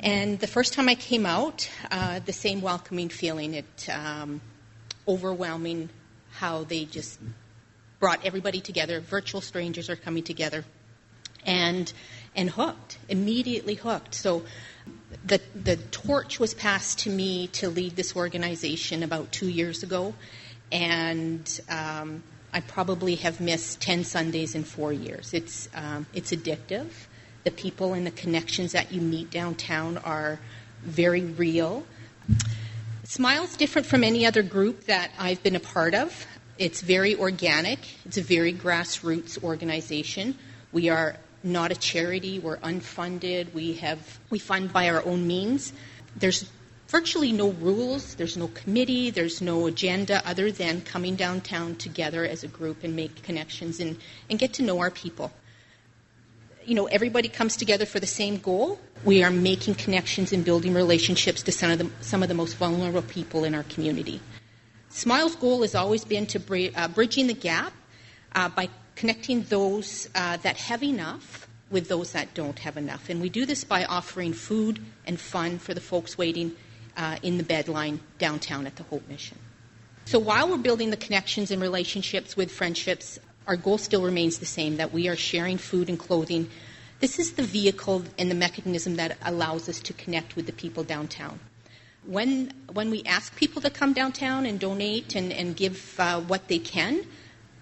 And 0.00 0.38
the 0.38 0.46
first 0.46 0.74
time 0.74 0.90
I 0.90 0.94
came 0.96 1.24
out, 1.24 1.70
uh, 1.90 2.18
the 2.18 2.32
same 2.34 2.60
welcoming 2.60 3.08
feeling, 3.08 3.54
it 3.54 3.88
um, 3.88 4.42
overwhelming 5.08 5.88
how 6.32 6.64
they 6.64 6.84
just 6.84 7.18
brought 8.00 8.22
everybody 8.22 8.60
together. 8.60 9.00
Virtual 9.00 9.40
strangers 9.40 9.88
are 9.88 9.96
coming 9.96 10.24
together, 10.24 10.62
and 11.46 11.90
and 12.36 12.50
hooked 12.50 12.98
immediately 13.08 13.74
hooked. 13.74 14.14
So 14.14 14.42
the 15.26 15.40
the 15.54 15.76
torch 15.76 16.38
was 16.38 16.54
passed 16.54 17.00
to 17.00 17.10
me 17.10 17.48
to 17.48 17.68
lead 17.68 17.96
this 17.96 18.14
organization 18.16 19.02
about 19.02 19.32
two 19.32 19.48
years 19.48 19.82
ago, 19.82 20.14
and 20.72 21.60
um, 21.68 22.22
I 22.52 22.60
probably 22.60 23.14
have 23.16 23.40
missed 23.40 23.80
10 23.80 24.04
Sundays 24.04 24.54
in 24.54 24.64
four 24.64 24.92
years. 24.92 25.32
It's, 25.32 25.68
um, 25.74 26.06
it's 26.12 26.32
addictive. 26.32 26.88
The 27.44 27.50
people 27.52 27.94
and 27.94 28.06
the 28.06 28.10
connections 28.10 28.72
that 28.72 28.92
you 28.92 29.00
meet 29.00 29.30
downtown 29.30 29.98
are 29.98 30.40
very 30.82 31.22
real. 31.22 31.84
Smile's 33.04 33.56
different 33.56 33.86
from 33.86 34.02
any 34.02 34.26
other 34.26 34.42
group 34.42 34.84
that 34.86 35.10
I've 35.18 35.42
been 35.42 35.56
a 35.56 35.60
part 35.60 35.94
of. 35.94 36.26
It's 36.58 36.80
very 36.80 37.16
organic, 37.16 37.78
it's 38.04 38.18
a 38.18 38.22
very 38.22 38.52
grassroots 38.52 39.42
organization. 39.42 40.36
We 40.72 40.88
are 40.90 41.16
not 41.42 41.72
a 41.72 41.74
charity, 41.74 42.38
we're 42.38 42.58
unfunded, 42.58 43.52
we, 43.54 43.74
have, 43.74 44.18
we 44.30 44.38
fund 44.38 44.72
by 44.72 44.88
our 44.90 45.04
own 45.04 45.26
means. 45.26 45.72
There's 46.16 46.50
virtually 46.88 47.32
no 47.32 47.50
rules, 47.52 48.14
there's 48.16 48.36
no 48.36 48.48
committee, 48.48 49.10
there's 49.10 49.40
no 49.40 49.66
agenda 49.66 50.26
other 50.28 50.50
than 50.50 50.80
coming 50.80 51.14
downtown 51.16 51.76
together 51.76 52.24
as 52.24 52.42
a 52.42 52.48
group 52.48 52.82
and 52.82 52.96
make 52.96 53.22
connections 53.22 53.80
and, 53.80 53.96
and 54.28 54.38
get 54.38 54.54
to 54.54 54.62
know 54.62 54.80
our 54.80 54.90
people. 54.90 55.32
You 56.64 56.74
know, 56.74 56.86
everybody 56.86 57.28
comes 57.28 57.56
together 57.56 57.86
for 57.86 58.00
the 58.00 58.06
same 58.06 58.38
goal. 58.38 58.78
We 59.04 59.22
are 59.22 59.30
making 59.30 59.76
connections 59.76 60.32
and 60.32 60.44
building 60.44 60.74
relationships 60.74 61.42
to 61.44 61.52
some 61.52 61.70
of 61.70 61.78
the, 61.78 61.90
some 62.00 62.22
of 62.22 62.28
the 62.28 62.34
most 62.34 62.56
vulnerable 62.56 63.02
people 63.02 63.44
in 63.44 63.54
our 63.54 63.62
community. 63.64 64.20
Smile's 64.90 65.36
goal 65.36 65.62
has 65.62 65.74
always 65.74 66.04
been 66.04 66.26
to 66.26 66.40
br- 66.40 66.74
uh, 66.74 66.88
bridging 66.88 67.28
the 67.28 67.34
gap 67.34 67.72
uh, 68.34 68.48
by 68.48 68.68
connecting 69.00 69.42
those 69.44 70.10
uh, 70.14 70.36
that 70.36 70.58
have 70.58 70.82
enough 70.82 71.48
with 71.70 71.88
those 71.88 72.12
that 72.12 72.34
don't 72.34 72.58
have 72.58 72.76
enough. 72.76 73.08
And 73.08 73.18
we 73.18 73.30
do 73.30 73.46
this 73.46 73.64
by 73.64 73.86
offering 73.86 74.34
food 74.34 74.78
and 75.06 75.18
fun 75.18 75.58
for 75.58 75.72
the 75.72 75.80
folks 75.80 76.18
waiting 76.18 76.54
uh, 76.98 77.16
in 77.22 77.38
the 77.38 77.44
bedline 77.44 78.00
downtown 78.18 78.66
at 78.66 78.76
the 78.76 78.82
Hope 78.82 79.08
Mission. 79.08 79.38
So 80.04 80.18
while 80.18 80.50
we're 80.50 80.58
building 80.58 80.90
the 80.90 80.98
connections 80.98 81.50
and 81.50 81.62
relationships 81.62 82.36
with 82.36 82.52
friendships, 82.52 83.18
our 83.46 83.56
goal 83.56 83.78
still 83.78 84.02
remains 84.02 84.38
the 84.38 84.44
same 84.44 84.76
that 84.76 84.92
we 84.92 85.08
are 85.08 85.16
sharing 85.16 85.56
food 85.56 85.88
and 85.88 85.98
clothing. 85.98 86.50
This 86.98 87.18
is 87.18 87.32
the 87.32 87.42
vehicle 87.42 88.04
and 88.18 88.30
the 88.30 88.34
mechanism 88.34 88.96
that 88.96 89.16
allows 89.24 89.66
us 89.66 89.80
to 89.80 89.94
connect 89.94 90.36
with 90.36 90.44
the 90.44 90.52
people 90.52 90.84
downtown. 90.84 91.40
When, 92.04 92.52
when 92.70 92.90
we 92.90 93.02
ask 93.04 93.34
people 93.34 93.62
to 93.62 93.70
come 93.70 93.94
downtown 93.94 94.44
and 94.44 94.60
donate 94.60 95.14
and, 95.14 95.32
and 95.32 95.56
give 95.56 95.98
uh, 95.98 96.20
what 96.20 96.48
they 96.48 96.58
can, 96.58 97.06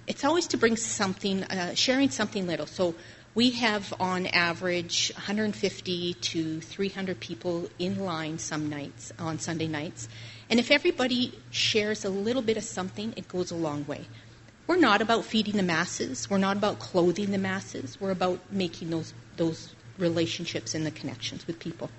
it's 0.09 0.25
always 0.25 0.47
to 0.49 0.57
bring 0.57 0.77
something, 0.77 1.45
uh, 1.45 1.75
sharing 1.75 2.09
something 2.11 2.47
little. 2.47 2.67
So 2.67 2.95
we 3.35 3.51
have 3.51 3.93
on 4.01 4.27
average 4.27 5.13
150 5.15 6.15
to 6.15 6.61
300 6.63 7.21
people 7.21 7.69
in 7.79 8.01
line 8.01 8.39
some 8.39 8.71
nights 8.71 9.13
on 9.19 9.39
Sunday 9.39 9.69
nights. 9.69 10.09
And 10.49 10.59
if 10.59 10.71
everybody 10.71 11.39
shares 11.51 12.07
a 12.07 12.09
little 12.09 12.41
bit 12.41 12.57
of 12.57 12.65
something, 12.65 13.13
it 13.17 13.29
goes 13.29 13.51
a 13.51 13.55
long 13.55 13.87
way. 13.87 14.07
We're 14.67 14.77
not 14.77 15.03
about 15.03 15.27
feeding 15.27 15.57
the 15.57 15.63
masses. 15.63 16.29
We're 16.31 16.39
not 16.39 16.57
about 16.57 16.79
clothing 16.79 17.31
the 17.31 17.39
masses. 17.39 18.01
We're 18.01 18.11
about 18.11 18.41
making 18.51 18.89
those, 18.91 19.13
those 19.37 19.75
relationships 19.99 20.75
and 20.75 20.87
the 20.87 20.91
connections 20.91 21.47
with 21.47 21.59
people. 21.59 21.91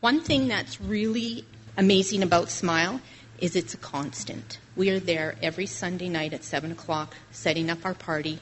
One 0.00 0.20
thing 0.20 0.48
that's 0.48 0.80
really 0.80 1.44
amazing 1.76 2.22
about 2.22 2.50
Smile 2.50 3.00
is 3.42 3.56
it's 3.56 3.74
a 3.74 3.76
constant. 3.76 4.60
We 4.76 4.90
are 4.90 5.00
there 5.00 5.34
every 5.42 5.66
Sunday 5.66 6.08
night 6.08 6.32
at 6.32 6.44
7 6.44 6.70
o'clock 6.70 7.16
setting 7.32 7.70
up 7.70 7.84
our 7.84 7.92
party, 7.92 8.38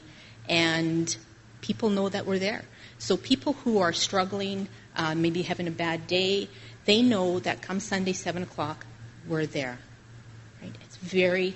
and 0.47 1.13
people 1.61 1.89
know 1.89 2.07
that 2.07 2.27
we're 2.27 2.37
there. 2.37 2.61
So 2.99 3.17
people 3.17 3.53
who 3.53 3.79
are 3.79 3.93
struggling, 3.93 4.69
uh, 4.95 5.15
maybe 5.15 5.41
having 5.41 5.67
a 5.67 5.71
bad 5.71 6.05
day, 6.05 6.49
they 6.85 7.01
know 7.01 7.39
that 7.39 7.63
come 7.63 7.79
Sunday, 7.79 8.13
7 8.13 8.43
o'clock, 8.43 8.85
we're 9.27 9.47
there. 9.47 9.79
Right? 10.61 10.75
It's 10.85 10.97
very 10.97 11.55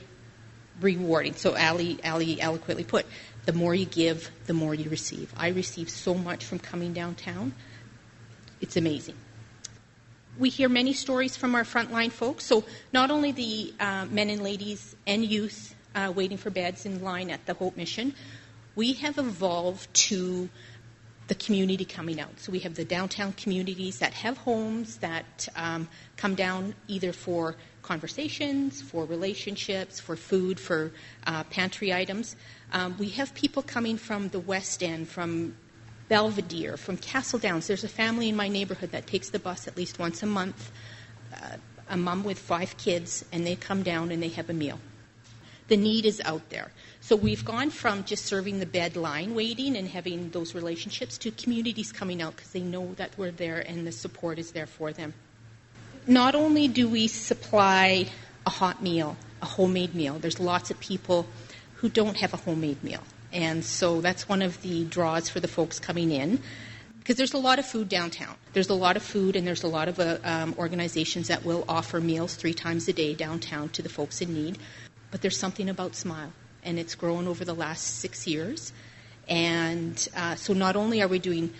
rewarding. 0.81 1.35
So 1.35 1.55
Ali, 1.55 1.99
Ali 2.03 2.41
eloquently 2.41 2.83
put, 2.83 3.05
the 3.45 3.53
more 3.53 3.75
you 3.75 3.85
give, 3.85 4.31
the 4.47 4.53
more 4.53 4.73
you 4.73 4.89
receive. 4.89 5.31
I 5.37 5.49
receive 5.49 5.91
so 5.91 6.15
much 6.15 6.43
from 6.43 6.57
coming 6.57 6.93
downtown. 6.93 7.53
It's 8.59 8.75
amazing. 8.75 9.15
We 10.37 10.49
hear 10.49 10.67
many 10.67 10.91
stories 10.91 11.37
from 11.37 11.55
our 11.55 11.63
frontline 11.63 12.11
folks. 12.11 12.45
So 12.45 12.65
not 12.91 13.09
only 13.09 13.31
the 13.31 13.73
uh, 13.79 14.05
men 14.05 14.29
and 14.29 14.43
ladies 14.43 14.95
and 15.07 15.23
youth 15.23 15.73
uh, 15.95 16.11
waiting 16.13 16.37
for 16.37 16.49
beds 16.49 16.85
in 16.85 17.01
line 17.01 17.29
at 17.29 17.45
the 17.45 17.53
Hope 17.53 17.77
Mission, 17.77 18.13
we 18.75 18.93
have 18.93 19.17
evolved 19.17 19.93
to 19.93 20.49
the 21.27 21.35
community 21.35 21.85
coming 21.85 22.19
out. 22.19 22.37
So 22.39 22.51
we 22.51 22.59
have 22.59 22.75
the 22.75 22.83
downtown 22.83 23.31
communities 23.33 23.99
that 23.99 24.13
have 24.13 24.37
homes 24.37 24.97
that 24.97 25.47
um, 25.55 25.87
come 26.17 26.35
down 26.35 26.75
either 26.87 27.13
for 27.13 27.55
conversations, 27.81 28.81
for 28.81 29.05
relationships, 29.05 29.99
for 29.99 30.17
food, 30.17 30.59
for 30.59 30.91
uh, 31.27 31.43
pantry 31.45 31.93
items. 31.93 32.35
Um, 32.73 32.95
we 32.97 33.09
have 33.09 33.33
people 33.33 33.63
coming 33.63 33.97
from 33.97 34.29
the 34.29 34.39
West 34.39 34.83
End, 34.83 35.07
from 35.07 35.55
Belvedere, 36.07 36.77
from 36.77 36.97
Castle 36.97 37.39
Downs. 37.39 37.67
There's 37.67 37.83
a 37.83 37.89
family 37.89 38.29
in 38.29 38.35
my 38.35 38.47
neighborhood 38.47 38.91
that 38.91 39.07
takes 39.07 39.29
the 39.29 39.39
bus 39.39 39.67
at 39.67 39.75
least 39.77 39.99
once 39.99 40.21
a 40.23 40.25
month, 40.25 40.71
uh, 41.33 41.57
a 41.89 41.97
mom 41.97 42.23
with 42.23 42.39
five 42.39 42.77
kids, 42.77 43.25
and 43.31 43.45
they 43.45 43.55
come 43.55 43.83
down 43.83 44.11
and 44.11 44.21
they 44.21 44.29
have 44.29 44.49
a 44.49 44.53
meal. 44.53 44.79
The 45.67 45.77
need 45.77 46.05
is 46.05 46.21
out 46.25 46.49
there. 46.49 46.71
So 47.01 47.15
we've 47.15 47.43
gone 47.43 47.71
from 47.71 48.03
just 48.03 48.25
serving 48.25 48.59
the 48.59 48.65
bed 48.67 48.95
line 48.95 49.33
waiting 49.33 49.75
and 49.75 49.87
having 49.87 50.29
those 50.29 50.53
relationships 50.53 51.17
to 51.19 51.31
communities 51.31 51.91
coming 51.91 52.21
out 52.21 52.35
because 52.35 52.51
they 52.51 52.61
know 52.61 52.93
that 52.95 53.17
we're 53.17 53.31
there 53.31 53.59
and 53.59 53.85
the 53.85 53.91
support 53.91 54.37
is 54.37 54.51
there 54.51 54.67
for 54.67 54.91
them. 54.93 55.13
not 56.07 56.35
only 56.35 56.67
do 56.67 56.87
we 56.87 57.07
supply 57.07 58.07
a 58.45 58.49
hot 58.49 58.81
meal, 58.81 59.17
a 59.41 59.45
homemade 59.45 59.95
meal, 59.95 60.19
there's 60.19 60.39
lots 60.39 60.69
of 60.69 60.79
people 60.79 61.25
who 61.75 61.89
don't 61.89 62.17
have 62.17 62.33
a 62.33 62.37
homemade 62.37 62.83
meal. 62.83 63.01
And 63.35 63.65
so 63.65 63.99
that's 63.99 64.29
one 64.29 64.41
of 64.41 64.61
the 64.61 64.85
draws 64.85 65.27
for 65.27 65.41
the 65.41 65.47
folks 65.47 65.77
coming 65.77 66.09
in 66.09 66.39
because 66.99 67.17
there's 67.17 67.33
a 67.33 67.37
lot 67.37 67.59
of 67.59 67.65
food 67.67 67.87
downtown. 67.87 68.35
There's 68.53 68.69
a 68.69 68.73
lot 68.73 68.97
of 68.97 69.03
food, 69.03 69.35
and 69.35 69.45
there's 69.45 69.61
a 69.61 69.67
lot 69.67 69.87
of 69.87 69.99
uh, 69.99 70.17
um, 70.23 70.55
organizations 70.57 71.27
that 71.27 71.45
will 71.45 71.63
offer 71.69 72.01
meals 72.01 72.33
three 72.33 72.53
times 72.53 72.87
a 72.87 72.93
day 72.93 73.13
downtown 73.13 73.69
to 73.69 73.83
the 73.83 73.89
folks 73.89 74.21
in 74.21 74.33
need. 74.33 74.57
But 75.11 75.21
there's 75.21 75.37
something 75.37 75.69
about 75.69 75.95
Smile, 75.95 76.33
and 76.63 76.79
it's 76.79 76.95
grown 76.95 77.27
over 77.27 77.45
the 77.45 77.53
last 77.53 77.99
six 77.99 78.25
years. 78.25 78.73
And 79.27 80.07
uh, 80.15 80.33
so 80.33 80.53
not 80.53 80.75
only 80.75 81.03
are 81.03 81.07
we 81.07 81.19
doing 81.19 81.53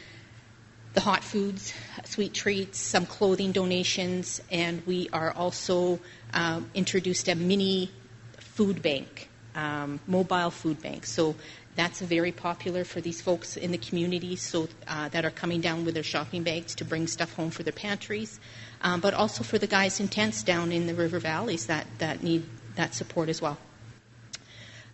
the 0.93 1.01
hot 1.01 1.23
foods, 1.23 1.73
sweet 2.05 2.33
treats, 2.33 2.79
some 2.79 3.05
clothing 3.05 3.51
donations, 3.51 4.41
and 4.49 4.81
we 4.87 5.09
are 5.13 5.31
also 5.31 5.99
um, 6.33 6.71
introduced 6.73 7.27
a 7.27 7.35
mini 7.35 7.91
food 8.39 8.81
bank, 8.81 9.29
um, 9.53 9.99
mobile 10.07 10.49
food 10.49 10.81
bank. 10.81 11.05
So 11.05 11.35
that's 11.75 11.99
very 11.99 12.31
popular 12.31 12.83
for 12.83 13.01
these 13.01 13.21
folks 13.21 13.57
in 13.57 13.71
the 13.71 13.77
community 13.77 14.35
so 14.35 14.67
uh, 14.87 15.09
that 15.09 15.25
are 15.25 15.31
coming 15.31 15.61
down 15.61 15.83
with 15.83 15.93
their 15.93 16.03
shopping 16.03 16.43
bags 16.43 16.75
to 16.75 16.85
bring 16.85 17.07
stuff 17.07 17.33
home 17.33 17.51
for 17.51 17.63
their 17.63 17.73
pantries, 17.73 18.39
um, 18.81 19.01
but 19.01 19.13
also 19.13 19.43
for 19.43 19.57
the 19.57 19.67
guys 19.67 19.99
in 19.99 20.07
tents 20.07 20.43
down 20.43 20.71
in 20.71 20.87
the 20.87 20.93
river 20.93 21.19
valleys 21.19 21.65
that, 21.67 21.85
that 21.97 22.23
need 22.23 22.45
that 22.75 22.93
support 22.93 23.29
as 23.29 23.41
well. 23.41 23.57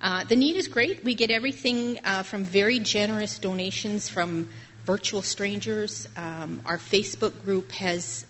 Uh, 0.02 0.24
the 0.24 0.36
need 0.36 0.56
is 0.56 0.68
great. 0.68 1.04
We 1.04 1.14
get 1.14 1.30
everything 1.30 2.00
uh, 2.04 2.24
from 2.24 2.44
very 2.44 2.80
generous 2.80 3.38
donations 3.38 4.10
from 4.10 4.50
virtual 4.86 5.22
strangers. 5.22 6.08
Um, 6.18 6.62
our 6.66 6.78
Facebook 6.78 7.44
group 7.44 7.72
has 7.74 8.26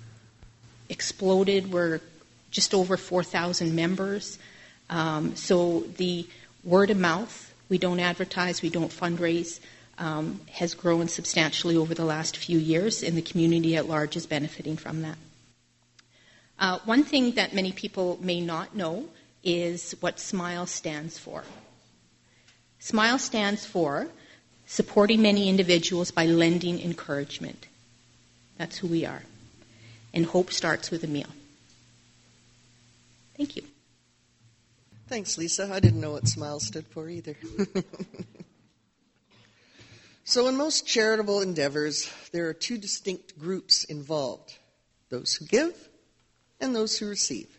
exploded. 0.90 1.72
We're 1.72 2.02
just 2.50 2.74
over 2.74 2.98
4,000 2.98 3.74
members. 3.74 4.38
Um, 4.90 5.38
so 5.38 5.82
the 5.96 6.28
word 6.66 6.90
of 6.90 6.98
mouth 6.98 7.51
we 7.72 7.78
don't 7.78 8.02
advertise, 8.02 8.62
we 8.62 8.70
don't 8.70 8.92
fundraise, 8.92 9.62
um, 9.98 10.42
has 10.52 10.74
grown 10.74 11.08
substantially 11.08 11.78
over 11.78 11.94
the 11.96 12.04
last 12.04 12.36
few 12.36 12.60
years, 12.60 13.02
and 13.02 13.16
the 13.16 13.22
community 13.22 13.78
at 13.78 13.88
large 13.88 14.18
is 14.18 14.26
benefiting 14.26 14.76
from 14.76 15.04
that. 15.04 15.18
Uh, 16.60 16.80
one 16.84 17.06
thing 17.06 17.32
that 17.32 17.56
many 17.56 17.72
people 17.72 18.20
may 18.22 18.42
not 18.42 18.76
know 18.76 19.06
is 19.42 19.96
what 20.02 20.20
SMILE 20.20 20.66
stands 20.66 21.18
for. 21.18 21.46
SMILE 22.80 23.20
stands 23.20 23.66
for 23.66 24.10
supporting 24.68 25.22
many 25.22 25.48
individuals 25.48 26.12
by 26.12 26.26
lending 26.26 26.78
encouragement. 26.82 27.68
That's 28.58 28.78
who 28.80 28.88
we 28.88 29.06
are. 29.06 29.24
And 30.14 30.26
hope 30.26 30.52
starts 30.52 30.92
with 30.92 31.06
a 31.06 31.08
meal. 31.08 31.30
Thank 33.38 33.56
you. 33.56 33.64
Thanks, 35.12 35.38
Lisa. 35.38 35.70
I 35.70 35.82
didn't 35.82 36.00
know 36.00 36.14
what 36.14 36.30
SMILE 36.30 36.62
stood 36.62 36.88
for 36.88 37.10
either. 37.10 37.36
so, 40.24 40.48
in 40.48 40.56
most 40.56 40.88
charitable 40.88 41.42
endeavors, 41.42 42.10
there 42.32 42.48
are 42.48 42.54
two 42.54 42.78
distinct 42.78 43.38
groups 43.38 43.84
involved 43.84 44.58
those 45.10 45.34
who 45.34 45.46
give 45.48 45.76
and 46.62 46.74
those 46.74 46.98
who 46.98 47.10
receive. 47.10 47.50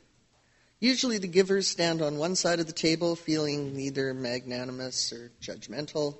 Usually, 0.80 1.18
the 1.18 1.26
givers 1.26 1.68
stand 1.68 2.00
on 2.00 2.16
one 2.16 2.36
side 2.36 2.58
of 2.58 2.66
the 2.66 2.72
table 2.72 3.16
feeling 3.16 3.78
either 3.78 4.14
magnanimous 4.14 5.12
or 5.12 5.30
judgmental, 5.42 6.16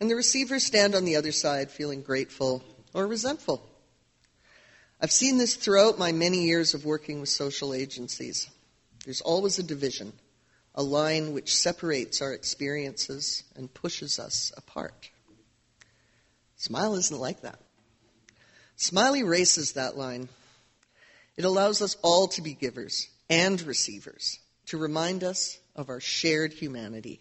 and 0.00 0.10
the 0.10 0.16
receivers 0.16 0.64
stand 0.64 0.96
on 0.96 1.04
the 1.04 1.14
other 1.14 1.30
side 1.30 1.70
feeling 1.70 2.02
grateful 2.02 2.64
or 2.92 3.06
resentful. 3.06 3.64
I've 5.00 5.12
seen 5.12 5.38
this 5.38 5.54
throughout 5.54 6.00
my 6.00 6.10
many 6.10 6.46
years 6.46 6.74
of 6.74 6.84
working 6.84 7.20
with 7.20 7.28
social 7.28 7.72
agencies. 7.72 8.50
There's 9.04 9.20
always 9.20 9.60
a 9.60 9.62
division 9.62 10.12
a 10.74 10.82
line 10.82 11.32
which 11.32 11.54
separates 11.54 12.20
our 12.20 12.32
experiences 12.32 13.44
and 13.56 13.72
pushes 13.72 14.18
us 14.18 14.52
apart. 14.56 15.10
Smile 16.56 16.94
isn't 16.94 17.20
like 17.20 17.42
that. 17.42 17.60
Smile 18.76 19.14
erases 19.16 19.72
that 19.72 19.96
line. 19.96 20.28
It 21.36 21.44
allows 21.44 21.80
us 21.82 21.96
all 22.02 22.26
to 22.28 22.42
be 22.42 22.54
givers 22.54 23.08
and 23.30 23.60
receivers, 23.62 24.38
to 24.66 24.78
remind 24.78 25.22
us 25.22 25.58
of 25.76 25.88
our 25.88 26.00
shared 26.00 26.52
humanity. 26.52 27.20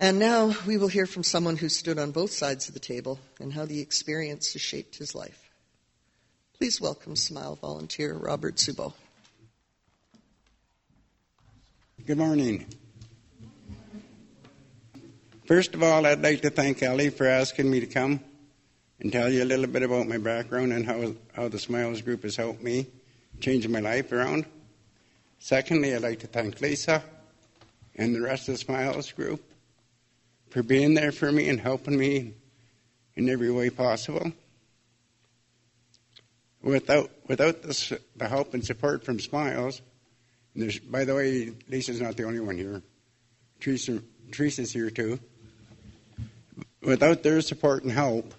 And 0.00 0.18
now 0.18 0.54
we 0.66 0.76
will 0.76 0.88
hear 0.88 1.06
from 1.06 1.24
someone 1.24 1.56
who 1.56 1.68
stood 1.68 1.98
on 1.98 2.12
both 2.12 2.30
sides 2.30 2.68
of 2.68 2.74
the 2.74 2.80
table 2.80 3.18
and 3.40 3.52
how 3.52 3.64
the 3.64 3.80
experience 3.80 4.52
has 4.52 4.62
shaped 4.62 4.96
his 4.96 5.14
life. 5.14 5.50
Please 6.56 6.80
welcome 6.80 7.16
Smile 7.16 7.56
volunteer 7.56 8.14
Robert 8.14 8.56
Subo. 8.56 8.92
Good 12.08 12.16
morning. 12.16 12.64
First 15.44 15.74
of 15.74 15.82
all, 15.82 16.06
I'd 16.06 16.22
like 16.22 16.40
to 16.40 16.48
thank 16.48 16.82
Ellie 16.82 17.10
for 17.10 17.26
asking 17.26 17.70
me 17.70 17.80
to 17.80 17.86
come 17.86 18.20
and 18.98 19.12
tell 19.12 19.30
you 19.30 19.42
a 19.42 19.44
little 19.44 19.66
bit 19.66 19.82
about 19.82 20.08
my 20.08 20.16
background 20.16 20.72
and 20.72 20.86
how, 20.86 21.12
how 21.34 21.48
the 21.48 21.58
Smiles 21.58 22.00
group 22.00 22.22
has 22.22 22.34
helped 22.34 22.62
me 22.62 22.86
change 23.40 23.68
my 23.68 23.80
life 23.80 24.10
around. 24.10 24.46
Secondly, 25.38 25.94
I'd 25.94 26.00
like 26.00 26.20
to 26.20 26.26
thank 26.26 26.58
Lisa 26.62 27.02
and 27.96 28.14
the 28.14 28.22
rest 28.22 28.48
of 28.48 28.54
the 28.54 28.58
Smiles 28.58 29.12
group 29.12 29.44
for 30.48 30.62
being 30.62 30.94
there 30.94 31.12
for 31.12 31.30
me 31.30 31.50
and 31.50 31.60
helping 31.60 31.98
me 31.98 32.32
in 33.16 33.28
every 33.28 33.50
way 33.50 33.68
possible. 33.68 34.32
Without, 36.62 37.10
without 37.26 37.60
the, 37.60 38.00
the 38.16 38.28
help 38.28 38.54
and 38.54 38.64
support 38.64 39.04
from 39.04 39.20
Smiles, 39.20 39.82
there's, 40.58 40.78
by 40.80 41.04
the 41.04 41.14
way, 41.14 41.52
Lisa's 41.68 42.00
not 42.00 42.16
the 42.16 42.24
only 42.24 42.40
one 42.40 42.56
here. 42.56 42.82
Teresa, 43.60 44.02
Teresa's 44.32 44.72
here 44.72 44.90
too. 44.90 45.20
Without 46.82 47.22
their 47.22 47.40
support 47.40 47.84
and 47.84 47.92
help, 47.92 48.34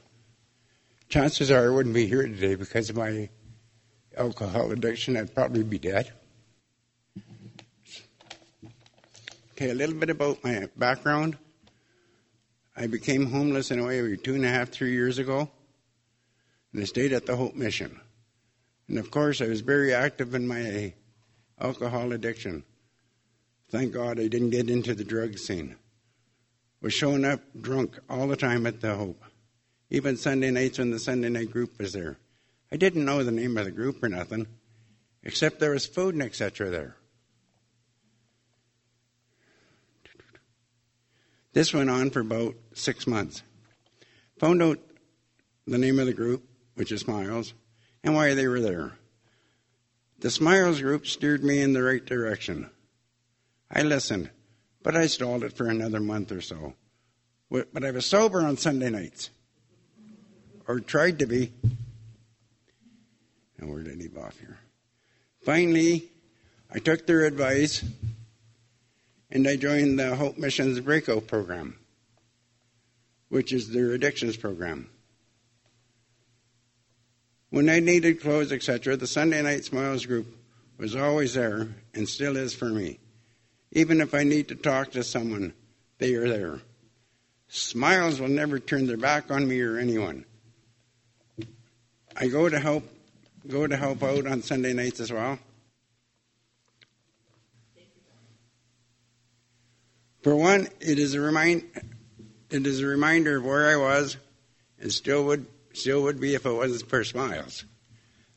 chances 1.07 1.49
are 1.49 1.65
I 1.65 1.73
wouldn't 1.73 1.95
be 1.95 2.07
here 2.07 2.23
today 2.23 2.55
because 2.55 2.89
of 2.89 2.97
my 2.97 3.29
alcohol 4.17 4.71
addiction. 4.71 5.15
I'd 5.15 5.33
probably 5.33 5.63
be 5.63 5.79
dead. 5.79 6.11
Okay, 9.53 9.69
a 9.69 9.73
little 9.73 9.95
bit 9.95 10.09
about 10.09 10.43
my 10.43 10.67
background. 10.77 11.37
I 12.75 12.87
became 12.87 13.29
homeless 13.29 13.71
in 13.71 13.79
a 13.79 13.85
way 13.85 14.15
two 14.15 14.35
and 14.35 14.45
a 14.45 14.49
half, 14.49 14.69
three 14.69 14.91
years 14.91 15.19
ago, 15.19 15.49
and 16.73 16.81
I 16.81 16.85
stayed 16.85 17.13
at 17.13 17.25
the 17.25 17.35
Hope 17.35 17.55
Mission. 17.55 17.99
And 18.87 18.97
of 18.97 19.11
course, 19.11 19.41
I 19.41 19.47
was 19.47 19.61
very 19.61 19.93
active 19.93 20.33
in 20.33 20.47
my 20.47 20.93
alcohol 21.59 22.11
addiction. 22.11 22.63
Thank 23.69 23.93
God 23.93 24.19
I 24.19 24.27
didn't 24.27 24.49
get 24.49 24.69
into 24.69 24.95
the 24.95 25.03
drug 25.03 25.37
scene. 25.37 25.75
Was 26.81 26.93
showing 26.93 27.25
up 27.25 27.41
drunk 27.59 27.99
all 28.09 28.27
the 28.27 28.37
time 28.37 28.65
at 28.65 28.81
the 28.81 28.95
Hope. 28.95 29.21
Even 29.89 30.17
Sunday 30.17 30.51
nights 30.51 30.79
when 30.79 30.91
the 30.91 30.99
Sunday 30.99 31.29
night 31.29 31.51
group 31.51 31.77
was 31.77 31.93
there. 31.93 32.17
I 32.71 32.77
didn't 32.77 33.05
know 33.05 33.23
the 33.23 33.31
name 33.31 33.57
of 33.57 33.65
the 33.65 33.71
group 33.71 34.03
or 34.03 34.09
nothing, 34.09 34.47
except 35.23 35.59
there 35.59 35.71
was 35.71 35.85
food 35.85 36.13
and 36.13 36.23
etc. 36.23 36.69
there. 36.69 36.95
This 41.53 41.73
went 41.73 41.89
on 41.89 42.11
for 42.11 42.19
about 42.19 42.55
six 42.73 43.07
months. 43.07 43.41
Found 44.37 44.61
out 44.61 44.79
the 45.65 45.79
name 45.79 45.99
of 45.99 46.05
the 46.05 46.13
group, 46.13 46.43
which 46.75 46.91
is 46.91 47.07
Miles, 47.07 47.53
and 48.03 48.13
why 48.13 48.33
they 48.35 48.47
were 48.47 48.61
there. 48.61 48.98
The 50.19 50.29
Smiles 50.29 50.81
group 50.81 51.07
steered 51.07 51.43
me 51.43 51.61
in 51.61 51.71
the 51.71 51.81
right 51.81 52.05
direction. 52.05 52.69
I 53.71 53.83
listened, 53.83 54.29
but 54.83 54.95
I 54.95 55.07
stalled 55.07 55.43
it 55.43 55.53
for 55.53 55.67
another 55.67 56.01
month 56.01 56.31
or 56.31 56.41
so. 56.41 56.73
But 57.49 57.85
I 57.85 57.91
was 57.91 58.05
sober 58.05 58.41
on 58.41 58.57
Sunday 58.57 58.89
nights, 58.89 59.29
or 60.67 60.81
tried 60.81 61.19
to 61.19 61.25
be. 61.25 61.53
And 63.57 63.71
where 63.71 63.81
did 63.81 63.93
I 63.93 63.95
leave 63.95 64.17
off 64.17 64.37
here? 64.39 64.59
Finally, 65.41 66.09
I 66.69 66.79
took 66.79 67.07
their 67.07 67.25
advice 67.25 67.83
and 69.31 69.47
I 69.47 69.55
joined 69.55 69.99
the 69.99 70.15
Hope 70.15 70.37
Missions 70.37 70.79
Breakout 70.79 71.27
Program, 71.27 71.79
which 73.29 73.53
is 73.53 73.69
their 73.69 73.91
addictions 73.91 74.35
program. 74.35 74.89
When 77.49 77.69
I 77.69 77.79
needed 77.79 78.21
clothes, 78.21 78.51
etc., 78.51 78.95
the 78.97 79.07
Sunday 79.07 79.41
Night 79.41 79.65
Smiles 79.65 80.05
group 80.05 80.27
was 80.77 80.95
always 80.95 81.33
there 81.33 81.67
and 81.93 82.07
still 82.07 82.37
is 82.37 82.53
for 82.53 82.69
me. 82.69 82.99
Even 83.71 84.01
if 84.01 84.13
I 84.13 84.23
need 84.23 84.47
to 84.49 84.55
talk 84.55 84.91
to 84.91 85.03
someone, 85.03 85.53
they 85.97 86.13
are 86.13 86.29
there. 86.29 86.61
Smiles 87.47 88.19
will 88.19 88.27
never 88.27 88.59
turn 88.59 88.85
their 88.85 88.97
back 88.97 89.31
on 89.31 89.47
me 89.47 89.61
or 89.61 89.77
anyone. 89.77 90.25
I 92.15 92.27
go 92.27 92.47
to 92.47 92.59
help 92.59 92.83
go 93.47 93.65
to 93.65 93.75
help 93.75 94.03
out 94.03 94.27
on 94.27 94.43
Sunday 94.43 94.73
nights 94.73 94.99
as 94.99 95.11
well. 95.11 95.39
For 100.21 100.35
one, 100.35 100.67
it 100.79 100.99
is 100.99 101.13
a 101.15 101.21
remind 101.21 101.63
it 102.49 102.67
is 102.67 102.81
a 102.81 102.85
reminder 102.85 103.37
of 103.37 103.45
where 103.45 103.69
I 103.69 103.77
was 103.77 104.17
and 104.79 104.91
still 104.91 105.23
would 105.25 105.47
still 105.73 106.03
would 106.03 106.19
be 106.19 106.35
if 106.35 106.45
it 106.45 106.51
wasn't 106.51 106.89
for 106.89 107.03
smiles. 107.03 107.65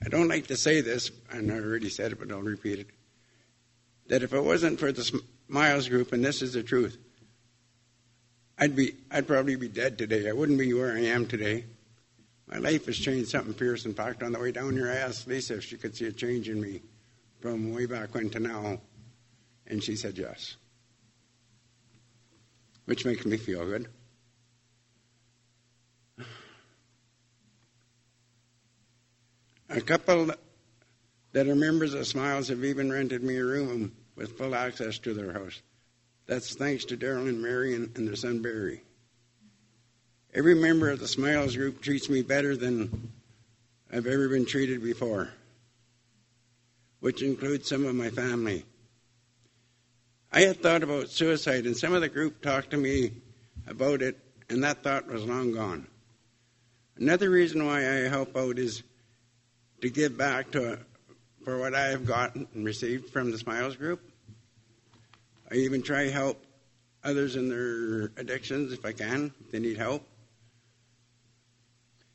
I 0.04 0.08
don't 0.08 0.28
like 0.28 0.48
to 0.48 0.56
say 0.56 0.80
this, 0.80 1.10
and 1.30 1.50
I 1.50 1.56
already 1.56 1.88
said 1.88 2.12
it, 2.12 2.18
but 2.18 2.30
I'll 2.32 2.42
repeat 2.42 2.80
it. 2.80 2.88
That 4.08 4.22
if 4.22 4.32
it 4.32 4.42
wasn't 4.42 4.80
for 4.80 4.90
the 4.90 5.22
Smiles 5.48 5.88
group, 5.88 6.12
and 6.12 6.24
this 6.24 6.42
is 6.42 6.54
the 6.54 6.62
truth, 6.62 6.98
I'd 8.58 8.74
be, 8.74 8.94
I'd 9.10 9.26
probably 9.26 9.56
be 9.56 9.68
dead 9.68 9.98
today. 9.98 10.28
I 10.28 10.32
wouldn't 10.32 10.58
be 10.58 10.72
where 10.74 10.92
I 10.92 11.00
am 11.00 11.26
today. 11.26 11.64
My 12.46 12.58
life 12.58 12.86
has 12.86 12.98
changed 12.98 13.30
something 13.30 13.54
fierce. 13.54 13.86
In 13.86 13.94
fact, 13.94 14.22
on 14.22 14.32
the 14.32 14.38
way 14.38 14.52
down 14.52 14.72
here, 14.72 14.90
I 14.90 14.96
asked 14.96 15.26
Lisa 15.26 15.54
if 15.54 15.64
she 15.64 15.76
could 15.76 15.96
see 15.96 16.06
a 16.06 16.12
change 16.12 16.48
in 16.48 16.60
me 16.60 16.82
from 17.40 17.72
way 17.72 17.86
back 17.86 18.14
when 18.14 18.28
to 18.30 18.40
now, 18.40 18.78
and 19.66 19.82
she 19.82 19.96
said 19.96 20.18
yes, 20.18 20.56
which 22.84 23.04
makes 23.04 23.24
me 23.24 23.36
feel 23.36 23.64
good. 23.64 23.88
A 29.74 29.80
couple 29.80 30.30
that 31.32 31.48
are 31.48 31.54
members 31.54 31.94
of 31.94 32.06
Smiles 32.06 32.48
have 32.48 32.62
even 32.62 32.92
rented 32.92 33.22
me 33.22 33.38
a 33.38 33.44
room 33.44 33.92
with 34.16 34.36
full 34.36 34.54
access 34.54 34.98
to 34.98 35.14
their 35.14 35.32
house. 35.32 35.62
That's 36.26 36.54
thanks 36.54 36.84
to 36.86 36.96
Daryl 36.96 37.26
and 37.26 37.40
Marion 37.40 37.90
and 37.96 38.06
their 38.06 38.16
son 38.16 38.42
Barry. 38.42 38.82
Every 40.34 40.54
member 40.54 40.90
of 40.90 41.00
the 41.00 41.08
Smiles 41.08 41.56
group 41.56 41.80
treats 41.80 42.10
me 42.10 42.20
better 42.20 42.54
than 42.54 43.12
I've 43.90 44.06
ever 44.06 44.28
been 44.28 44.44
treated 44.44 44.82
before, 44.82 45.30
which 47.00 47.22
includes 47.22 47.66
some 47.66 47.86
of 47.86 47.94
my 47.94 48.10
family. 48.10 48.66
I 50.30 50.42
had 50.42 50.60
thought 50.60 50.82
about 50.82 51.08
suicide, 51.08 51.64
and 51.64 51.76
some 51.76 51.94
of 51.94 52.02
the 52.02 52.10
group 52.10 52.42
talked 52.42 52.72
to 52.72 52.76
me 52.76 53.12
about 53.66 54.02
it, 54.02 54.18
and 54.50 54.64
that 54.64 54.82
thought 54.82 55.06
was 55.06 55.24
long 55.24 55.52
gone. 55.52 55.86
Another 56.98 57.30
reason 57.30 57.64
why 57.64 57.78
I 57.78 58.08
help 58.08 58.36
out 58.36 58.58
is 58.58 58.82
to 59.82 59.90
give 59.90 60.16
back 60.16 60.50
to 60.52 60.78
for 61.44 61.58
what 61.58 61.74
I 61.74 61.88
have 61.88 62.06
gotten 62.06 62.46
and 62.54 62.64
received 62.64 63.10
from 63.10 63.32
the 63.32 63.38
Smiles 63.38 63.76
Group. 63.76 64.00
I 65.50 65.56
even 65.56 65.82
try 65.82 66.04
to 66.04 66.12
help 66.12 66.42
others 67.04 67.34
in 67.34 67.48
their 67.48 68.12
addictions 68.16 68.72
if 68.72 68.86
I 68.86 68.92
can, 68.92 69.32
if 69.44 69.50
they 69.50 69.58
need 69.58 69.76
help. 69.76 70.06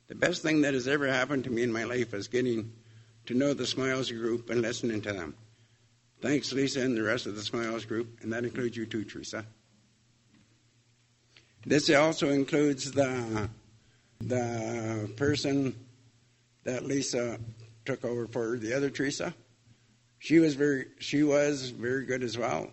The 0.08 0.14
best 0.14 0.42
thing 0.42 0.62
that 0.62 0.72
has 0.72 0.88
ever 0.88 1.06
happened 1.06 1.44
to 1.44 1.50
me 1.50 1.62
in 1.62 1.70
my 1.70 1.84
life 1.84 2.14
is 2.14 2.26
getting 2.26 2.72
to 3.26 3.34
know 3.34 3.52
the 3.52 3.66
Smiles 3.66 4.10
Group 4.10 4.48
and 4.48 4.62
listening 4.62 5.02
to 5.02 5.12
them. 5.12 5.34
Thanks, 6.22 6.52
Lisa, 6.52 6.80
and 6.80 6.96
the 6.96 7.02
rest 7.02 7.26
of 7.26 7.36
the 7.36 7.42
Smiles 7.42 7.84
Group, 7.84 8.22
and 8.22 8.32
that 8.32 8.44
includes 8.44 8.76
you 8.76 8.86
too, 8.86 9.04
Teresa. 9.04 9.44
This 11.66 11.90
also 11.90 12.30
includes 12.30 12.90
the 12.92 13.50
the 14.20 15.10
person 15.16 15.74
that 16.64 16.84
Lisa 16.84 17.38
took 17.88 18.04
over 18.04 18.26
for 18.26 18.58
the 18.58 18.74
other 18.74 18.90
Teresa. 18.90 19.34
She 20.18 20.40
was 20.40 20.54
very 20.54 20.88
she 20.98 21.22
was 21.22 21.70
very 21.70 22.04
good 22.04 22.22
as 22.22 22.36
well. 22.36 22.70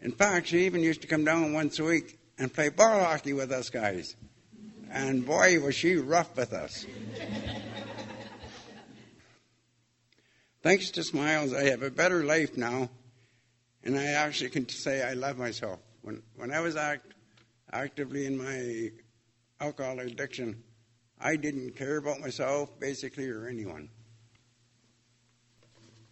In 0.00 0.10
fact, 0.10 0.48
she 0.48 0.66
even 0.66 0.82
used 0.82 1.02
to 1.02 1.06
come 1.06 1.24
down 1.24 1.52
once 1.52 1.78
a 1.78 1.84
week 1.84 2.18
and 2.36 2.52
play 2.52 2.70
ball 2.70 3.04
hockey 3.04 3.34
with 3.34 3.52
us 3.52 3.70
guys. 3.70 4.16
And 4.90 5.24
boy, 5.24 5.60
was 5.60 5.76
she 5.76 5.94
rough 5.94 6.36
with 6.36 6.52
us. 6.52 6.86
Thanks 10.64 10.90
to 10.90 11.04
Smiles, 11.04 11.54
I 11.54 11.70
have 11.70 11.82
a 11.82 11.90
better 11.90 12.24
life 12.24 12.56
now, 12.56 12.90
and 13.84 13.96
I 13.96 14.06
actually 14.06 14.50
can 14.50 14.68
say 14.68 15.08
I 15.08 15.12
love 15.12 15.38
myself. 15.38 15.78
When 16.02 16.20
when 16.34 16.52
I 16.52 16.58
was 16.58 16.74
act, 16.74 17.14
actively 17.72 18.26
in 18.26 18.38
my 18.38 18.90
alcohol 19.60 20.00
addiction, 20.00 20.64
I 21.20 21.36
didn't 21.36 21.76
care 21.76 21.98
about 21.98 22.18
myself, 22.18 22.80
basically, 22.80 23.30
or 23.30 23.46
anyone. 23.46 23.88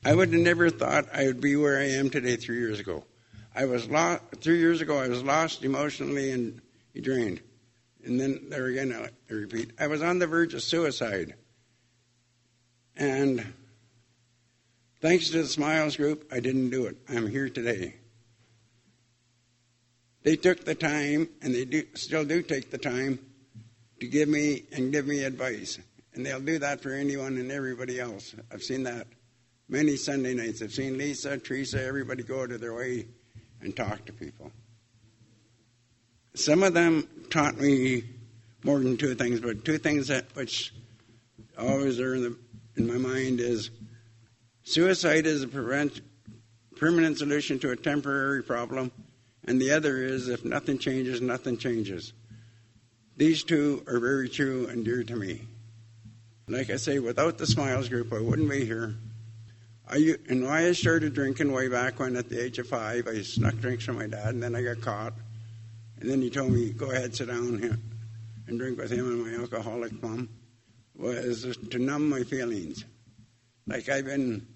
I 0.05 0.15
would 0.15 0.33
have 0.33 0.43
never 0.43 0.69
thought 0.69 1.07
I 1.15 1.25
would 1.25 1.41
be 1.41 1.57
where 1.57 1.79
I 1.79 1.91
am 1.93 2.11
today 2.11 2.37
three 2.37 2.59
years 2.59 2.79
ago. 2.79 3.05
I 3.55 3.65
was 3.65 3.89
lost, 3.89 4.23
three 4.41 4.59
years 4.59 4.83
ago, 4.83 4.99
I 4.99 5.09
was 5.09 5.23
lost 5.23 5.65
emotionally 5.65 6.31
and 6.31 6.61
drained. 7.01 7.41
And 8.05 8.21
then 8.21 8.51
there 8.51 8.67
again, 8.67 8.93
I 8.93 9.33
repeat, 9.33 9.71
I 9.79 9.87
was 9.87 10.03
on 10.03 10.19
the 10.19 10.27
verge 10.27 10.53
of 10.53 10.63
suicide. 10.63 11.35
And 12.97 13.47
thanks 15.01 15.31
to 15.31 15.43
the 15.43 15.49
Smiles 15.49 15.97
Group, 15.97 16.29
I 16.31 16.41
didn't 16.41 16.69
do 16.69 16.85
it. 16.85 16.97
I'm 17.09 17.27
here 17.27 17.49
today. 17.49 17.95
They 20.23 20.37
took 20.37 20.65
the 20.65 20.75
time, 20.75 21.29
and 21.41 21.55
they 21.55 21.65
do, 21.65 21.85
still 21.95 22.25
do 22.25 22.43
take 22.43 22.71
the 22.71 22.79
time, 22.79 23.19
to 24.01 24.07
give 24.07 24.29
me 24.29 24.65
and 24.73 24.93
give 24.93 25.07
me 25.07 25.23
advice. 25.23 25.79
And 26.13 26.27
they'll 26.27 26.41
do 26.41 26.59
that 26.59 26.83
for 26.83 26.93
anyone 26.93 27.39
and 27.39 27.51
everybody 27.51 27.99
else. 27.99 28.35
I've 28.53 28.63
seen 28.63 28.83
that 28.83 29.07
many 29.69 29.97
Sunday 29.97 30.35
nights. 30.35 30.63
I've 30.63 30.73
seen 30.73 30.99
Lisa, 30.99 31.39
Teresa, 31.39 31.83
everybody 31.83 32.23
go 32.23 32.47
to 32.47 32.59
their 32.59 32.75
way 32.75 33.07
and 33.61 33.75
talk 33.75 34.05
to 34.07 34.13
people. 34.13 34.53
Some 36.35 36.63
of 36.63 36.75
them 36.75 37.09
taught 37.31 37.59
me 37.59 38.05
more 38.65 38.79
than 38.81 38.97
two 38.97 39.15
things, 39.15 39.41
but 39.41 39.65
two 39.65 39.79
things 39.79 40.09
that 40.09 40.27
which 40.35 40.75
always 41.59 42.01
are 42.01 42.15
in, 42.15 42.23
the, 42.23 42.37
in 42.77 42.87
my 42.87 42.99
mind 42.99 43.41
is 43.41 43.71
suicide 44.65 45.27
is 45.27 45.43
a 45.43 45.49
prevent, 45.49 46.01
permanent 46.77 47.19
solution 47.19 47.59
to 47.61 47.71
a 47.71 47.77
temporary 47.77 48.43
problem, 48.43 48.91
and 49.47 49.61
the 49.61 49.71
other 49.71 50.03
is 50.03 50.29
if 50.29 50.45
nothing 50.45 50.79
changes, 50.79 51.21
nothing 51.21 51.57
changes. 51.57 52.13
These 53.17 53.45
two 53.45 53.85
are 53.87 54.01
very 54.01 54.29
true 54.29 54.67
and 54.67 54.85
dear 54.85 55.05
to 55.05 55.15
me. 55.15 55.43
Like 56.49 56.69
I 56.71 56.77
say, 56.77 56.99
without 56.99 57.39
the 57.39 57.47
Smiles 57.47 57.89
Group, 57.89 58.13
I 58.13 58.21
wouldn't 58.21 58.51
be 58.51 58.65
here. 58.65 58.97
I, 59.89 60.15
and 60.29 60.45
why 60.45 60.67
I 60.67 60.73
started 60.73 61.15
drinking 61.15 61.53
way 61.53 61.69
back 61.69 62.01
when 62.01 62.17
at 62.17 62.29
the 62.29 62.43
age 62.43 62.59
of 62.59 62.67
five, 62.67 63.07
I 63.07 63.21
snuck 63.23 63.57
drinks 63.59 63.85
from 63.85 63.97
my 63.97 64.07
dad, 64.07 64.35
and 64.35 64.43
then 64.43 64.55
I 64.55 64.63
got 64.63 64.81
caught. 64.81 65.13
And 66.01 66.11
then 66.11 66.23
he 66.23 66.31
told 66.31 66.53
me, 66.53 66.71
go 66.71 66.91
ahead, 66.91 67.15
sit 67.15 67.29
down 67.29 67.59
here 67.59 67.79
and 68.47 68.59
drink 68.59 68.79
with 68.79 68.91
him 68.91 69.07
and 69.11 69.25
my 69.25 69.43
alcoholic 69.43 70.03
mom, 70.03 70.29
was 70.97 71.57
to 71.71 71.79
numb 71.79 72.09
my 72.09 72.23
feelings. 72.23 72.85
Like 73.67 73.89
I've 73.89 74.05
been 74.05 74.47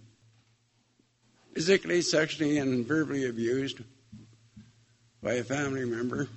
physically, 1.55 2.03
sexually, 2.03 2.59
and 2.59 2.87
verbally 2.87 3.29
abused 3.29 3.81
by 5.23 5.35
a 5.35 5.45
family 5.45 5.85
member. 5.85 6.29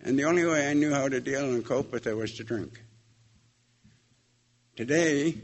And 0.00 0.18
the 0.18 0.24
only 0.24 0.44
way 0.44 0.68
I 0.68 0.74
knew 0.74 0.94
how 0.94 1.08
to 1.08 1.20
deal 1.20 1.44
and 1.52 1.64
cope 1.64 1.92
with 1.92 2.06
it 2.06 2.14
was 2.14 2.34
to 2.36 2.44
drink. 2.44 2.80
Today, 4.76 5.34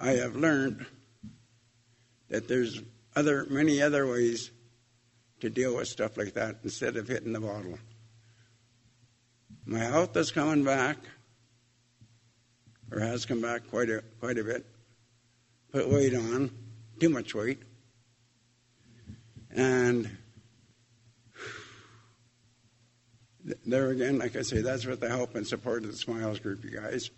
I 0.00 0.12
have 0.12 0.36
learned 0.36 0.86
that 2.28 2.48
there's 2.48 2.82
other 3.14 3.46
many 3.48 3.80
other 3.80 4.06
ways 4.06 4.50
to 5.40 5.50
deal 5.50 5.76
with 5.76 5.88
stuff 5.88 6.16
like 6.16 6.34
that 6.34 6.58
instead 6.64 6.96
of 6.96 7.06
hitting 7.06 7.32
the 7.32 7.40
bottle. 7.40 7.78
My 9.66 9.78
health 9.78 10.16
is 10.16 10.30
coming 10.30 10.64
back, 10.64 10.98
or 12.90 13.00
has 13.00 13.24
come 13.24 13.40
back 13.40 13.68
quite 13.70 13.88
a 13.88 14.02
quite 14.20 14.38
a 14.38 14.44
bit. 14.44 14.66
Put 15.72 15.88
weight 15.88 16.14
on, 16.14 16.50
too 17.00 17.08
much 17.08 17.34
weight, 17.34 17.62
and 19.50 20.10
there 23.66 23.90
again, 23.90 24.18
like 24.18 24.36
I 24.36 24.42
say, 24.42 24.60
that's 24.62 24.86
with 24.86 25.00
the 25.00 25.08
help 25.08 25.34
and 25.34 25.46
support 25.46 25.84
of 25.84 25.90
the 25.90 25.96
Smiles 25.96 26.40
Group, 26.40 26.64
you 26.64 26.70
guys. 26.70 27.10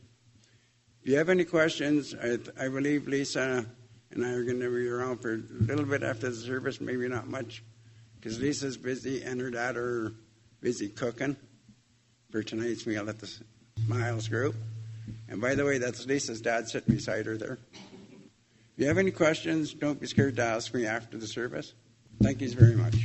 If 1.06 1.12
you 1.12 1.18
have 1.18 1.28
any 1.28 1.44
questions, 1.44 2.16
I, 2.20 2.36
I 2.60 2.66
believe 2.66 3.06
Lisa 3.06 3.64
and 4.10 4.26
I 4.26 4.30
are 4.30 4.42
going 4.42 4.58
to 4.58 4.68
be 4.68 4.88
around 4.88 5.18
for 5.18 5.34
a 5.34 5.36
little 5.36 5.84
bit 5.84 6.02
after 6.02 6.28
the 6.28 6.34
service, 6.34 6.80
maybe 6.80 7.06
not 7.06 7.28
much, 7.28 7.62
because 8.16 8.40
Lisa's 8.40 8.76
busy 8.76 9.22
and 9.22 9.40
her 9.40 9.52
dad 9.52 9.76
are 9.76 10.12
busy 10.60 10.88
cooking 10.88 11.36
for 12.32 12.42
tonight's 12.42 12.88
meal 12.88 13.08
at 13.08 13.20
the 13.20 13.30
Smiles 13.86 14.26
Group. 14.26 14.56
And 15.28 15.40
by 15.40 15.54
the 15.54 15.64
way, 15.64 15.78
that's 15.78 16.04
Lisa's 16.06 16.40
dad 16.40 16.68
sitting 16.68 16.96
beside 16.96 17.26
her 17.26 17.36
there. 17.36 17.58
If 17.72 18.78
you 18.78 18.88
have 18.88 18.98
any 18.98 19.12
questions, 19.12 19.74
don't 19.74 20.00
be 20.00 20.08
scared 20.08 20.34
to 20.34 20.42
ask 20.42 20.74
me 20.74 20.86
after 20.86 21.18
the 21.18 21.28
service. 21.28 21.72
Thank 22.20 22.40
you 22.40 22.50
very 22.50 22.74
much. 22.74 22.96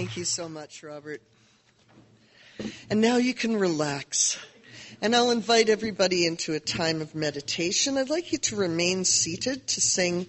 Thank 0.00 0.16
you 0.16 0.24
so 0.24 0.48
much, 0.48 0.82
Robert. 0.82 1.20
And 2.88 3.02
now 3.02 3.18
you 3.18 3.34
can 3.34 3.54
relax. 3.54 4.38
And 5.02 5.14
I'll 5.14 5.30
invite 5.30 5.68
everybody 5.68 6.24
into 6.24 6.54
a 6.54 6.58
time 6.58 7.02
of 7.02 7.14
meditation. 7.14 7.98
I'd 7.98 8.08
like 8.08 8.32
you 8.32 8.38
to 8.38 8.56
remain 8.56 9.04
seated 9.04 9.66
to 9.66 9.82
sing 9.82 10.26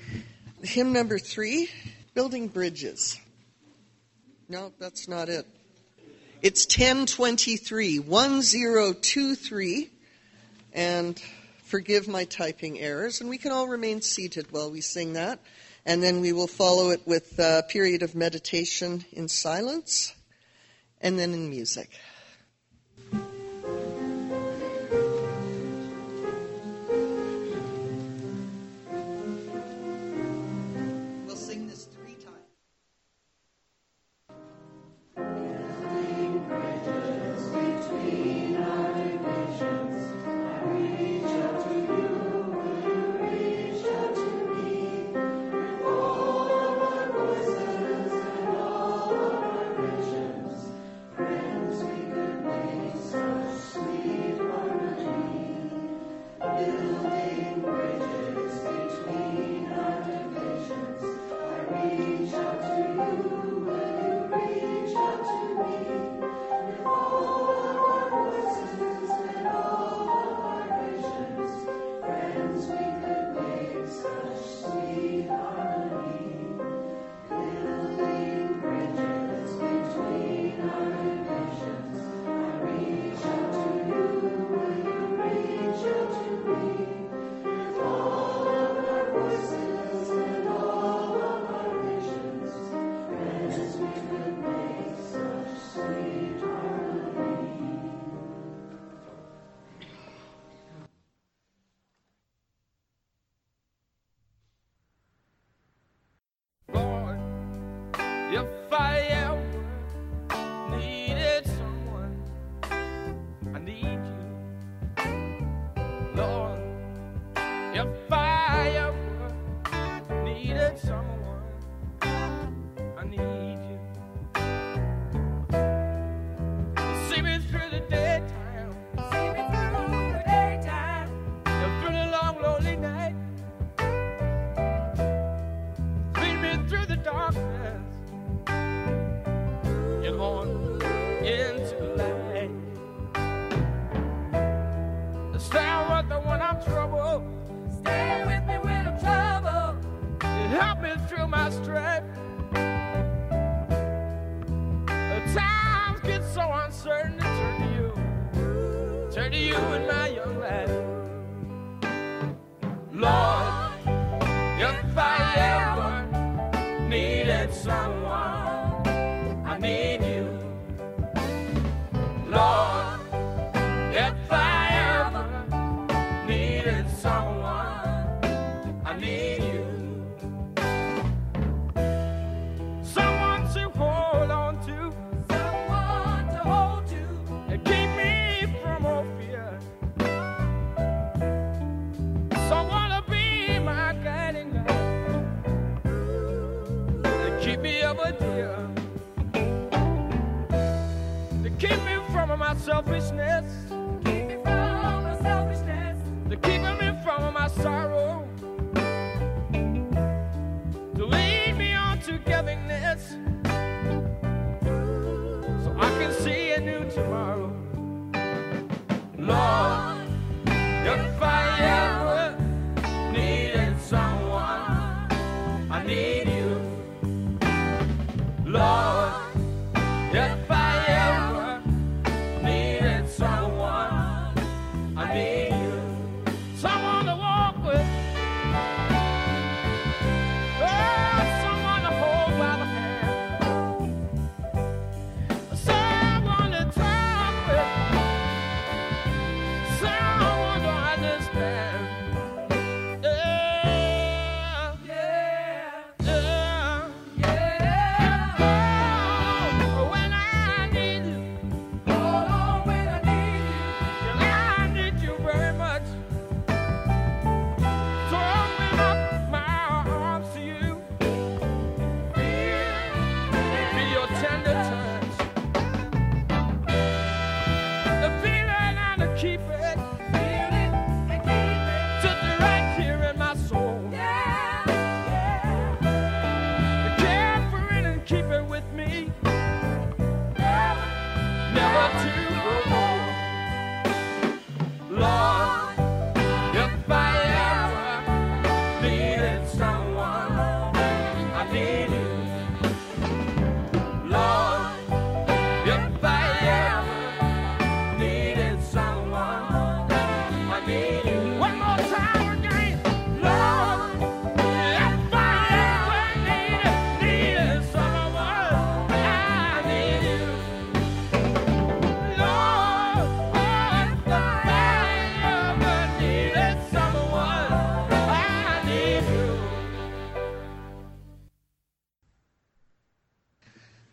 hymn 0.61 0.91
number 0.91 1.17
three, 1.17 1.69
Building 2.13 2.49
Bridges. 2.49 3.17
No, 4.49 4.73
that's 4.77 5.07
not 5.07 5.29
it. 5.29 5.47
It's 6.41 6.65
1023, 6.65 7.99
1023. 7.99 9.89
And 10.73 11.23
forgive 11.63 12.09
my 12.09 12.25
typing 12.25 12.77
errors. 12.77 13.21
And 13.21 13.29
we 13.29 13.37
can 13.37 13.53
all 13.53 13.69
remain 13.69 14.01
seated 14.01 14.51
while 14.51 14.69
we 14.69 14.81
sing 14.81 15.13
that. 15.13 15.39
And 15.85 16.01
then 16.01 16.21
we 16.21 16.31
will 16.31 16.47
follow 16.47 16.91
it 16.91 17.01
with 17.05 17.39
a 17.39 17.63
period 17.67 18.03
of 18.03 18.13
meditation 18.15 19.05
in 19.11 19.27
silence 19.27 20.13
and 21.01 21.17
then 21.17 21.33
in 21.33 21.49
music. 21.49 21.89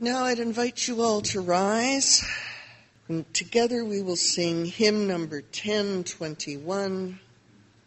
Now 0.00 0.26
I'd 0.26 0.38
invite 0.38 0.86
you 0.86 1.02
all 1.02 1.22
to 1.22 1.40
rise. 1.40 2.24
And 3.08 3.32
together 3.34 3.84
we 3.84 4.00
will 4.00 4.14
sing 4.14 4.64
hymn 4.64 5.08
number 5.08 5.38
1021. 5.38 7.18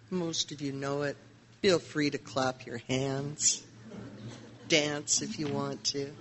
Most 0.09 0.51
of 0.51 0.59
you 0.59 0.74
know 0.74 1.03
it. 1.03 1.16
Feel 1.62 1.80
free 1.80 2.09
to 2.09 2.18
clap 2.18 2.66
your 2.66 2.80
hands, 2.89 3.64
dance 4.68 5.22
if 5.22 5.39
you 5.39 5.47
want 5.47 5.86
to. 5.86 6.12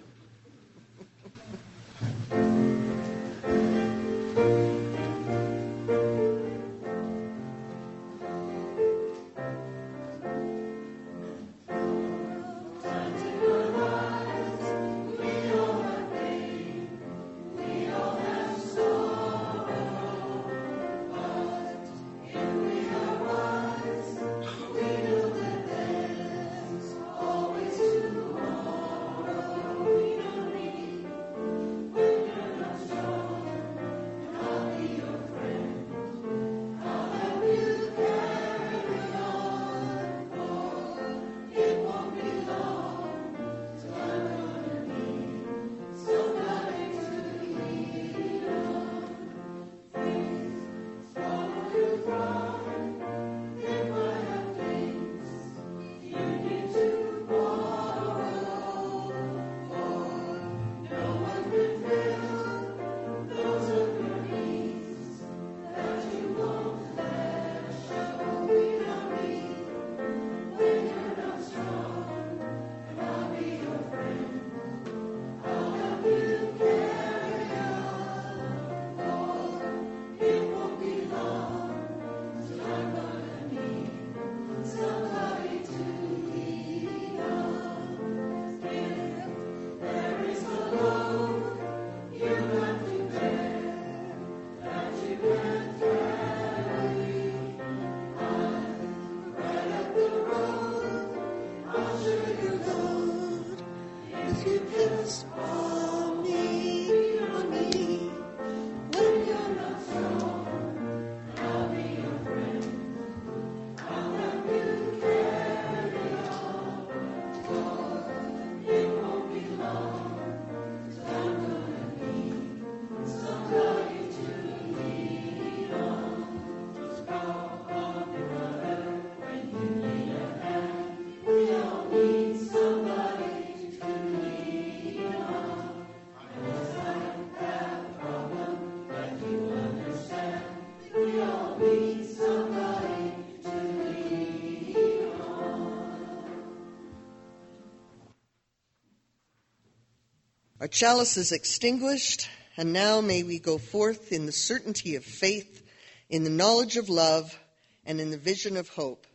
Chalice 150.70 151.16
is 151.16 151.32
extinguished, 151.32 152.28
and 152.56 152.72
now 152.72 153.00
may 153.00 153.22
we 153.22 153.38
go 153.38 153.58
forth 153.58 154.12
in 154.12 154.26
the 154.26 154.32
certainty 154.32 154.96
of 154.96 155.04
faith, 155.04 155.62
in 156.08 156.24
the 156.24 156.30
knowledge 156.30 156.76
of 156.76 156.88
love, 156.88 157.38
and 157.84 158.00
in 158.00 158.10
the 158.10 158.18
vision 158.18 158.56
of 158.56 158.68
hope. 158.68 159.06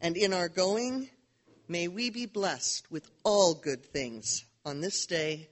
And 0.00 0.16
in 0.16 0.32
our 0.32 0.48
going, 0.48 1.08
may 1.68 1.88
we 1.88 2.10
be 2.10 2.26
blessed 2.26 2.90
with 2.90 3.10
all 3.24 3.54
good 3.54 3.84
things 3.84 4.44
on 4.64 4.80
this 4.80 5.06
day 5.06 5.48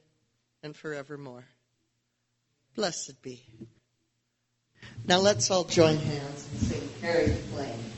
and 0.63 0.77
forevermore. 0.77 1.45
Blessed 2.75 3.23
be. 3.23 3.45
Now 5.07 5.19
let's 5.19 5.51
all 5.51 5.65
join 5.65 5.97
hands 5.97 6.49
and 6.53 6.61
sing 6.61 6.89
Carry 7.01 7.27
the 7.27 7.35
Flame. 7.35 7.92